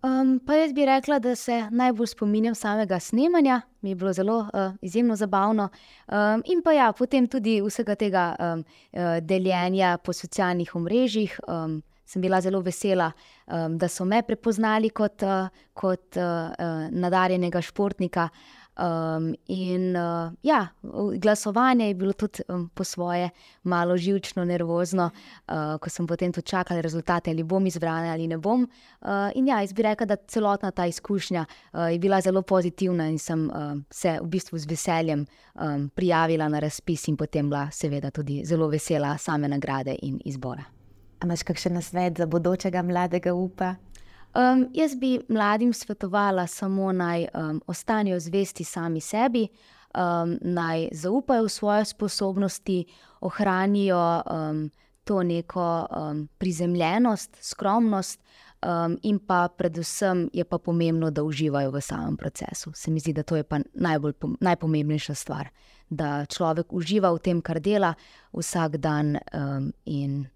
Um, 0.05 0.35
pa 0.47 0.59
jaz 0.59 0.75
bi 0.77 0.85
rekla, 0.85 1.17
da 1.19 1.33
se 1.35 1.63
najbolj 1.71 2.11
spominjam 2.13 2.55
samega 2.55 2.99
snemanja, 3.01 3.63
mi 3.81 3.91
je 3.91 3.97
bilo 3.97 4.13
zelo 4.13 4.37
uh, 4.39 4.75
izjemno 4.85 5.17
zabavno. 5.17 5.69
Um, 6.09 6.43
in 6.45 6.61
pa 6.63 6.75
ja, 6.77 6.91
potem 6.93 7.25
tudi 7.27 7.63
vsega 7.65 7.97
tega 7.97 8.27
um, 8.37 8.65
uh, 8.93 9.17
deljenja 9.23 9.97
po 10.05 10.13
socialnih 10.13 10.75
omrežjih. 10.77 11.41
Um, 11.49 11.81
sem 12.07 12.23
bila 12.23 12.41
zelo 12.41 12.61
vesela, 12.61 13.11
um, 13.47 13.79
da 13.79 13.89
so 13.89 14.05
me 14.05 14.21
prepoznali 14.23 14.91
kot, 14.91 15.23
uh, 15.23 15.49
kot 15.75 16.21
uh, 16.21 16.53
uh, 16.53 16.87
nadarjenega 16.93 17.63
športnika. 17.65 18.29
Um, 18.29 18.66
in 19.47 19.97
uh, 19.97 20.33
ja, 20.43 20.67
glasovanje 21.19 21.89
je 21.89 21.95
bilo 21.95 22.13
tudi 22.13 22.43
um, 22.49 22.69
po 22.75 22.85
svoje 22.85 23.31
malo 23.63 23.97
živčno, 23.97 24.45
nervozno, 24.45 25.11
uh, 25.49 25.79
ko 25.81 25.91
sem 25.91 26.07
potem 26.07 26.33
tudi 26.33 26.47
čakala 26.47 26.81
rezultate, 26.81 27.31
ali 27.31 27.43
bom 27.43 27.67
izbrana 27.67 28.13
ali 28.13 28.27
ne 28.27 28.39
bom. 28.39 28.69
Uh, 29.01 29.09
in 29.35 29.49
ja, 29.49 29.61
jaz 29.61 29.73
bi 29.73 29.83
rekla, 29.83 30.07
da 30.07 30.17
celotna 30.17 30.71
ta 30.71 30.87
izkušnja 30.87 31.45
uh, 31.73 31.81
je 31.93 31.99
bila 31.99 32.21
zelo 32.21 32.43
pozitivna 32.43 33.09
in 33.09 33.19
sem 33.19 33.49
uh, 33.51 33.81
se 33.91 34.19
v 34.23 34.27
bistvu 34.27 34.59
z 34.59 34.67
veseljem 34.67 35.27
um, 35.55 35.89
prijavila 35.89 36.49
na 36.49 36.59
razpis 36.59 37.09
in 37.09 37.17
potem 37.17 37.49
bila 37.49 37.71
seveda 37.71 38.11
tudi 38.11 38.43
zelo 38.45 38.69
vesela 38.69 39.19
same 39.19 39.49
nagrade 39.49 39.97
in 40.03 40.21
izbora. 40.25 40.65
Imaš 41.25 41.43
kakšen 41.43 41.75
nasvet 41.75 42.19
za 42.19 42.27
bodočega 42.27 42.83
mladega 42.83 43.33
upa? 43.35 43.75
Um, 44.37 44.69
jaz 44.75 44.95
bi 44.97 45.21
mladim 45.29 45.73
svetovala 45.73 46.47
samo 46.47 46.93
naj 46.93 47.27
um, 47.35 47.61
ostanejo 47.67 48.21
zvesti 48.21 48.65
sami 48.65 49.01
sebi, 49.01 49.49
um, 49.95 50.39
naj 50.43 50.89
zaupajo 50.93 51.45
v 51.45 51.49
svoje 51.49 51.85
sposobnosti, 51.85 52.85
ohranijo 53.21 54.23
um, 54.31 54.71
to 55.05 55.23
neko 55.23 55.87
um, 55.91 56.29
prizemljenost, 56.39 57.37
skromnost. 57.41 58.21
Um, 58.67 58.99
in 59.03 59.19
pa 59.19 59.49
predvsem 59.49 60.31
je 60.33 60.45
pa 60.45 60.59
pomembno, 60.59 61.11
da 61.11 61.23
uživajo 61.23 61.71
v 61.71 61.81
samem 61.81 62.17
procesu. 62.17 62.73
Se 62.75 62.91
mi 62.91 63.01
zdi, 63.01 63.13
da 63.13 63.23
to 63.23 63.37
je 63.37 63.45
pa 63.45 63.61
najbolj, 63.75 64.13
najpomembnejša 64.41 65.15
stvar, 65.15 65.49
da 65.89 66.27
človek 66.27 66.73
uživa 66.73 67.13
v 67.13 67.19
tem, 67.19 67.43
kar 67.43 67.61
dela 67.61 67.95
vsak 68.33 68.77
dan 68.77 69.19
um, 69.33 69.73
in 69.85 70.27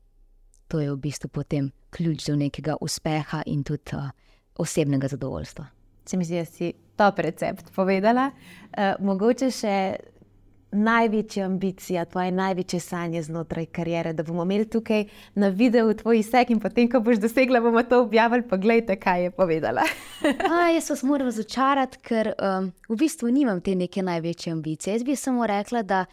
to 0.70 0.80
je 0.80 0.92
v 0.92 0.96
bistvu 0.96 1.28
potem 1.28 1.70
ključ 1.90 2.28
do 2.30 2.36
nekega 2.38 2.76
uspeha 2.80 3.42
in 3.46 3.64
tudi 3.66 3.96
uh, 3.98 4.10
osebnega 4.56 5.08
zadovoljstva. 5.08 5.66
Se 6.06 6.16
mi 6.16 6.24
zdi, 6.24 6.38
da 6.38 6.44
si 6.44 6.72
top 6.96 7.18
recept 7.18 7.74
povedala. 7.74 8.30
Uh, 8.30 8.94
mogoče 9.02 9.50
še 9.50 9.76
največja 10.70 11.46
ambicija, 11.46 12.04
tvoje 12.04 12.30
največje 12.30 12.80
sanje 12.80 13.22
znotraj 13.22 13.66
karijere, 13.66 14.12
da 14.12 14.22
bomo 14.22 14.44
imeli 14.46 14.68
tukaj 14.70 15.04
na 15.34 15.48
videu 15.48 15.94
tvoj 15.94 16.20
izsek 16.20 16.50
in 16.54 16.60
potem, 16.62 16.86
ko 16.90 17.00
boš 17.02 17.18
dosegla, 17.18 17.60
bomo 17.60 17.82
to 17.82 18.02
objavili. 18.04 18.46
Pa 18.48 18.56
gledajte, 18.56 18.96
kaj 18.96 19.24
je 19.24 19.30
povedala. 19.30 19.82
A, 20.52 20.68
jaz 20.70 20.90
vas 20.90 21.02
moram 21.02 21.26
razočarati, 21.26 21.98
ker 22.06 22.32
um, 22.38 22.70
v 22.88 22.98
bistvu 23.02 23.34
nimam 23.34 23.60
te 23.60 23.74
neke 23.74 24.02
največje 24.02 24.52
ambicije. 24.52 24.94
Jaz 24.94 25.04
bi 25.04 25.16
samo 25.16 25.46
rekla, 25.46 25.82
da 25.82 26.04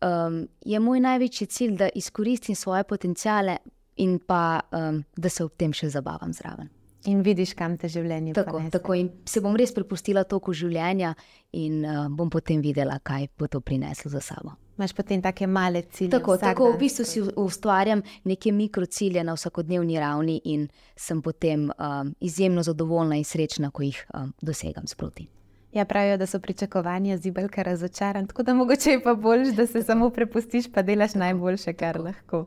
um, 0.00 0.46
je 0.64 0.80
moj 0.80 1.00
največji 1.00 1.46
cilj, 1.46 1.76
da 1.76 1.88
izkoristim 1.94 2.56
svoje 2.56 2.84
potencijale 2.84 3.58
in 3.96 4.18
pa 4.18 4.60
um, 4.72 5.04
da 5.16 5.28
se 5.28 5.44
ob 5.44 5.52
tem 5.56 5.72
še 5.72 5.90
zabavam 5.90 6.32
zraven. 6.32 6.68
In 7.06 7.20
vidiš, 7.22 7.52
kam 7.54 7.76
te 7.78 7.88
življenje 7.88 8.34
tako, 8.34 8.60
tako. 8.72 8.94
In 8.98 9.10
se 9.28 9.40
bom 9.40 9.54
res 9.56 9.70
prepustila 9.74 10.24
toku 10.26 10.54
življenja, 10.56 11.12
in 11.54 11.84
uh, 11.84 12.06
bom 12.10 12.30
potem 12.30 12.62
videla, 12.64 12.98
kaj 12.98 13.28
bo 13.38 13.46
to 13.50 13.60
prineslo 13.62 14.10
za 14.10 14.20
sabo. 14.20 14.56
Imáš 14.76 14.92
potem 14.92 15.22
take 15.24 15.46
male 15.46 15.86
cilje. 15.88 16.10
Tako, 16.12 16.34
tako 16.36 16.72
v 16.74 16.80
bistvu 16.82 17.06
si 17.08 17.22
ustvarjam 17.40 18.02
neke 18.28 18.52
mikrocilje 18.52 19.22
na 19.24 19.36
vsakodnevni 19.38 19.96
ravni, 20.02 20.40
in 20.52 20.66
sem 20.96 21.22
potem 21.22 21.70
um, 21.70 22.12
izjemno 22.20 22.66
zadovoljna 22.66 23.16
in 23.16 23.24
srečna, 23.24 23.70
ko 23.70 23.86
jih 23.86 24.02
um, 24.12 24.34
dosegam 24.42 24.90
sproti. 24.90 25.30
Ja, 25.76 25.84
pravijo, 25.84 26.16
da 26.16 26.26
so 26.26 26.40
pričakovanja 26.40 27.16
zibelka 27.16 27.62
razočarana, 27.62 28.26
tako 28.26 28.42
da 28.42 28.54
mogoče 28.54 28.90
je 28.90 29.02
pa 29.02 29.14
bolj, 29.14 29.50
da 29.56 29.66
se 29.66 29.82
samo 29.82 30.10
prepustiš, 30.10 30.72
pa 30.72 30.82
delaš 30.82 31.14
najboljše, 31.14 31.72
kar 31.72 32.00
lahko. 32.00 32.46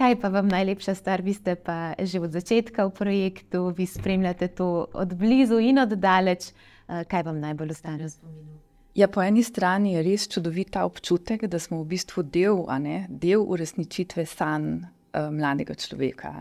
Kaj 0.00 0.14
pa 0.16 0.28
vam 0.32 0.48
najlepša 0.48 0.94
stvar, 0.94 1.20
vi 1.20 1.34
ste 1.36 1.54
pa 1.60 1.92
že 2.00 2.20
od 2.24 2.32
začetka 2.32 2.86
v 2.88 2.90
projektu, 2.90 3.68
vi 3.76 3.86
spremljate 3.86 4.48
to 4.48 4.86
od 4.92 5.12
blizu 5.14 5.58
in 5.60 5.78
od 5.78 5.92
daleč. 5.92 6.46
Eh, 6.88 7.04
kaj 7.04 7.22
vam 7.22 7.40
najbolj 7.40 7.74
ostane 7.76 8.06
v 8.06 8.08
spominu? 8.08 8.56
Ja, 8.94 9.08
po 9.12 9.20
eni 9.20 9.42
strani 9.44 9.92
je 9.92 10.02
res 10.02 10.24
čudovit 10.28 10.70
ta 10.72 10.86
občutek, 10.88 11.44
da 11.46 11.58
smo 11.58 11.82
v 11.82 11.86
bistvu 11.92 12.22
del, 12.22 12.64
ne, 12.80 13.06
del 13.08 13.44
uresničitve 13.44 14.24
sanj 14.26 14.70
uh, 14.80 15.28
mladega 15.30 15.76
človeka. 15.76 16.32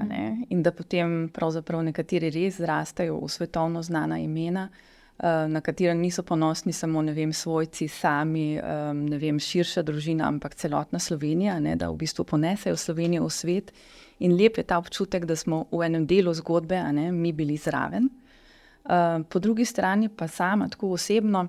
In 0.50 0.64
da 0.64 0.72
potem 0.72 1.28
pravzaprav 1.28 1.84
nekateri 1.84 2.32
res 2.32 2.58
zrastejo 2.64 3.20
v 3.20 3.28
svetovno 3.30 3.84
znana 3.84 4.18
imena. 4.24 4.70
Eh, 4.72 4.99
na 5.24 5.62
katero 5.62 5.94
niso 5.94 6.24
ponosni 6.24 6.74
samo 6.74 7.02
vem, 7.02 7.34
svojci, 7.34 7.88
sami, 7.88 8.60
vem, 9.20 9.40
širša 9.40 9.84
družina, 9.84 10.28
ampak 10.28 10.56
celotna 10.56 11.00
Slovenija, 11.00 11.60
ne, 11.60 11.76
da 11.76 11.90
v 11.90 11.98
bistvu 12.00 12.24
ponesejo 12.24 12.78
Slovenijo 12.78 13.26
v 13.26 13.30
svet. 13.30 13.74
In 14.20 14.38
lep 14.40 14.58
je 14.58 14.64
ta 14.64 14.78
občutek, 14.78 15.26
da 15.26 15.36
smo 15.36 15.66
v 15.72 15.84
enem 15.88 16.06
delu 16.08 16.34
zgodbe, 16.34 16.80
ne 16.94 17.12
mi 17.12 17.34
bili 17.34 17.58
zraven. 17.58 18.10
Eh, 18.90 19.20
po 19.30 19.40
drugi 19.40 19.66
strani 19.66 20.10
pa 20.10 20.28
sama, 20.28 20.70
tako 20.70 20.94
osebno, 20.96 21.48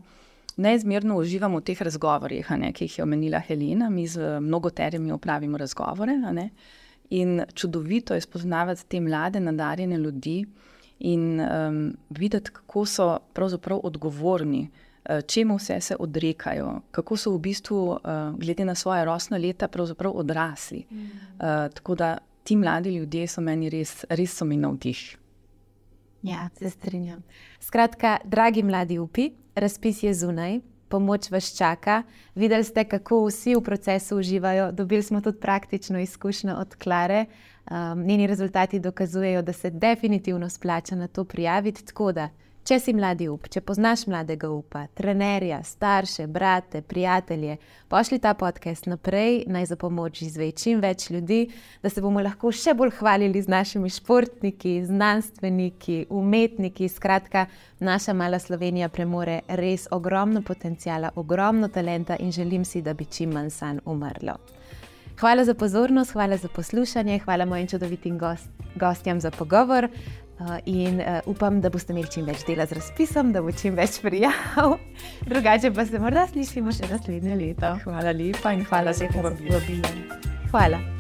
neizmerno 0.56 1.16
uživam 1.16 1.54
v 1.56 1.62
teh 1.64 1.82
razgovorih, 1.82 2.50
ne, 2.58 2.72
ki 2.72 2.84
jih 2.84 2.98
je 2.98 3.04
omenila 3.04 3.38
Helena. 3.38 3.90
Mi 3.90 4.06
z 4.06 4.40
mnogoterimi 4.40 5.12
opravimo 5.12 5.58
razgovore. 5.58 6.18
In 7.10 7.42
čudovito 7.54 8.14
je 8.14 8.20
spoznavati 8.20 8.86
te 8.88 9.00
mlade, 9.00 9.40
nadarjene 9.40 9.96
ljudi 9.96 10.44
in 11.01 11.40
um, 11.40 11.92
videti, 12.11 12.51
kako 12.51 12.86
so 12.86 13.18
pravzaprav 13.32 13.80
odgovorni, 13.82 14.68
uh, 14.70 15.20
čemu 15.26 15.57
vse 15.57 15.80
se 15.80 15.96
odrekajo, 15.98 16.80
kako 16.90 17.16
so 17.16 17.32
v 17.34 17.38
bistvu, 17.38 17.86
uh, 17.88 17.98
glede 18.38 18.64
na 18.64 18.74
svoje 18.74 19.05
rosno 19.05 19.38
leta, 19.38 19.68
pravzaprav 19.68 20.12
odrasli. 20.16 20.84
Uh, 20.90 21.72
tako 21.74 21.94
da 21.94 22.18
ti 22.44 22.57
mladi 22.57 22.94
ljudje 22.96 23.26
so 23.26 23.40
meni 23.40 23.70
res, 23.70 24.05
res 24.09 24.36
so 24.36 24.44
mi 24.44 24.57
navdih. 24.57 25.16
Ja, 26.22 26.48
se 26.59 26.70
strinjam. 26.70 27.22
Skratka, 27.61 28.18
dragi 28.24 28.62
mladi 28.62 28.98
upi, 28.98 29.30
razpis 29.55 30.03
je 30.03 30.14
zunaj. 30.14 30.61
Pomoč 30.91 31.30
vas 31.30 31.55
čaka. 31.57 32.03
Videli 32.34 32.64
ste, 32.64 32.84
kako 32.84 33.22
vsi 33.28 33.55
v 33.55 33.62
procesu 33.62 34.18
uživajo. 34.18 34.72
Dobili 34.72 35.03
smo 35.03 35.20
tudi 35.20 35.41
praktično 35.41 36.01
izkušnjo 36.03 36.55
od 36.59 36.74
Klare, 36.76 37.26
Um, 37.70 38.03
njeni 38.03 38.26
rezultati 38.26 38.78
dokazujejo, 38.78 39.43
da 39.43 39.53
se 39.53 39.70
definitivno 39.70 40.49
splača 40.49 40.95
na 40.95 41.07
to 41.07 41.24
prijaviti. 41.24 41.84
Tako 41.86 42.12
da, 42.12 42.28
če 42.64 42.78
si 42.80 42.92
mladi 42.94 43.28
up, 43.28 43.48
če 43.50 43.62
poznaš 43.64 44.04
mladega 44.11 44.50
upa, 44.52 44.84
trenerja, 44.96 45.62
starše, 45.64 46.26
brate, 46.30 46.82
prijatelje, 46.82 47.56
pošli 47.88 48.20
ta 48.22 48.34
podcast 48.38 48.86
naprej, 48.90 49.44
naj 49.50 49.70
za 49.72 49.78
pomoč 49.80 50.22
izve 50.22 50.50
čim 50.52 50.80
več 50.80 51.08
ljudi, 51.11 51.40
da 51.82 51.90
se 51.90 52.02
bomo 52.04 52.22
lahko 52.22 52.52
še 52.52 52.74
bolj 52.78 52.94
hvalili 53.00 53.42
z 53.42 53.50
našimi 53.50 53.90
športniki, 53.90 54.76
znanstveniki, 54.86 56.04
umetniki. 56.11 56.88
Skratka, 56.88 57.46
naša 57.80 58.14
mala 58.14 58.38
Slovenija 58.38 58.88
premore 58.88 59.40
res 59.48 59.88
ogromno 59.90 60.42
potencijala, 60.42 61.14
ogromno 61.16 61.68
talenta 61.68 62.16
in 62.20 62.32
želim 62.32 62.64
si, 62.64 62.82
da 62.82 62.94
bi 62.94 63.08
čim 63.08 63.34
manj 63.34 63.50
sanj 63.56 63.84
umrlo. 63.84 64.38
Hvala 65.20 65.44
za 65.44 65.54
pozornost, 65.54 66.12
hvala 66.16 66.36
za 66.36 66.48
poslušanje, 66.48 67.18
hvala 67.18 67.44
mojim 67.44 67.66
čudovitim 67.68 68.18
gost, 68.18 68.48
gostjam 68.74 69.20
za 69.20 69.30
pogovor. 69.30 69.88
Uh, 70.41 70.57
in 70.64 71.01
uh, 71.01 71.20
upam, 71.28 71.61
da 71.61 71.68
boste 71.68 71.93
imeli 71.93 72.09
čim 72.09 72.24
več 72.24 72.47
dela 72.49 72.64
z 72.66 72.78
razpisom, 72.78 73.34
da 73.34 73.43
bo 73.45 73.53
čim 73.53 73.76
več 73.76 73.99
prijav. 74.01 74.78
Drugače 75.30 75.72
pa 75.76 75.84
se 75.84 76.01
morda 76.01 76.24
slišimo 76.32 76.72
še 76.72 76.88
naslednje 76.88 77.36
leto. 77.36 77.74
Hvala 77.84 78.16
lepa 78.16 78.57
in 78.57 78.64
hvala 78.64 78.97
za 78.97 79.11
povabilo. 79.12 79.61
Hvala. 80.49 80.99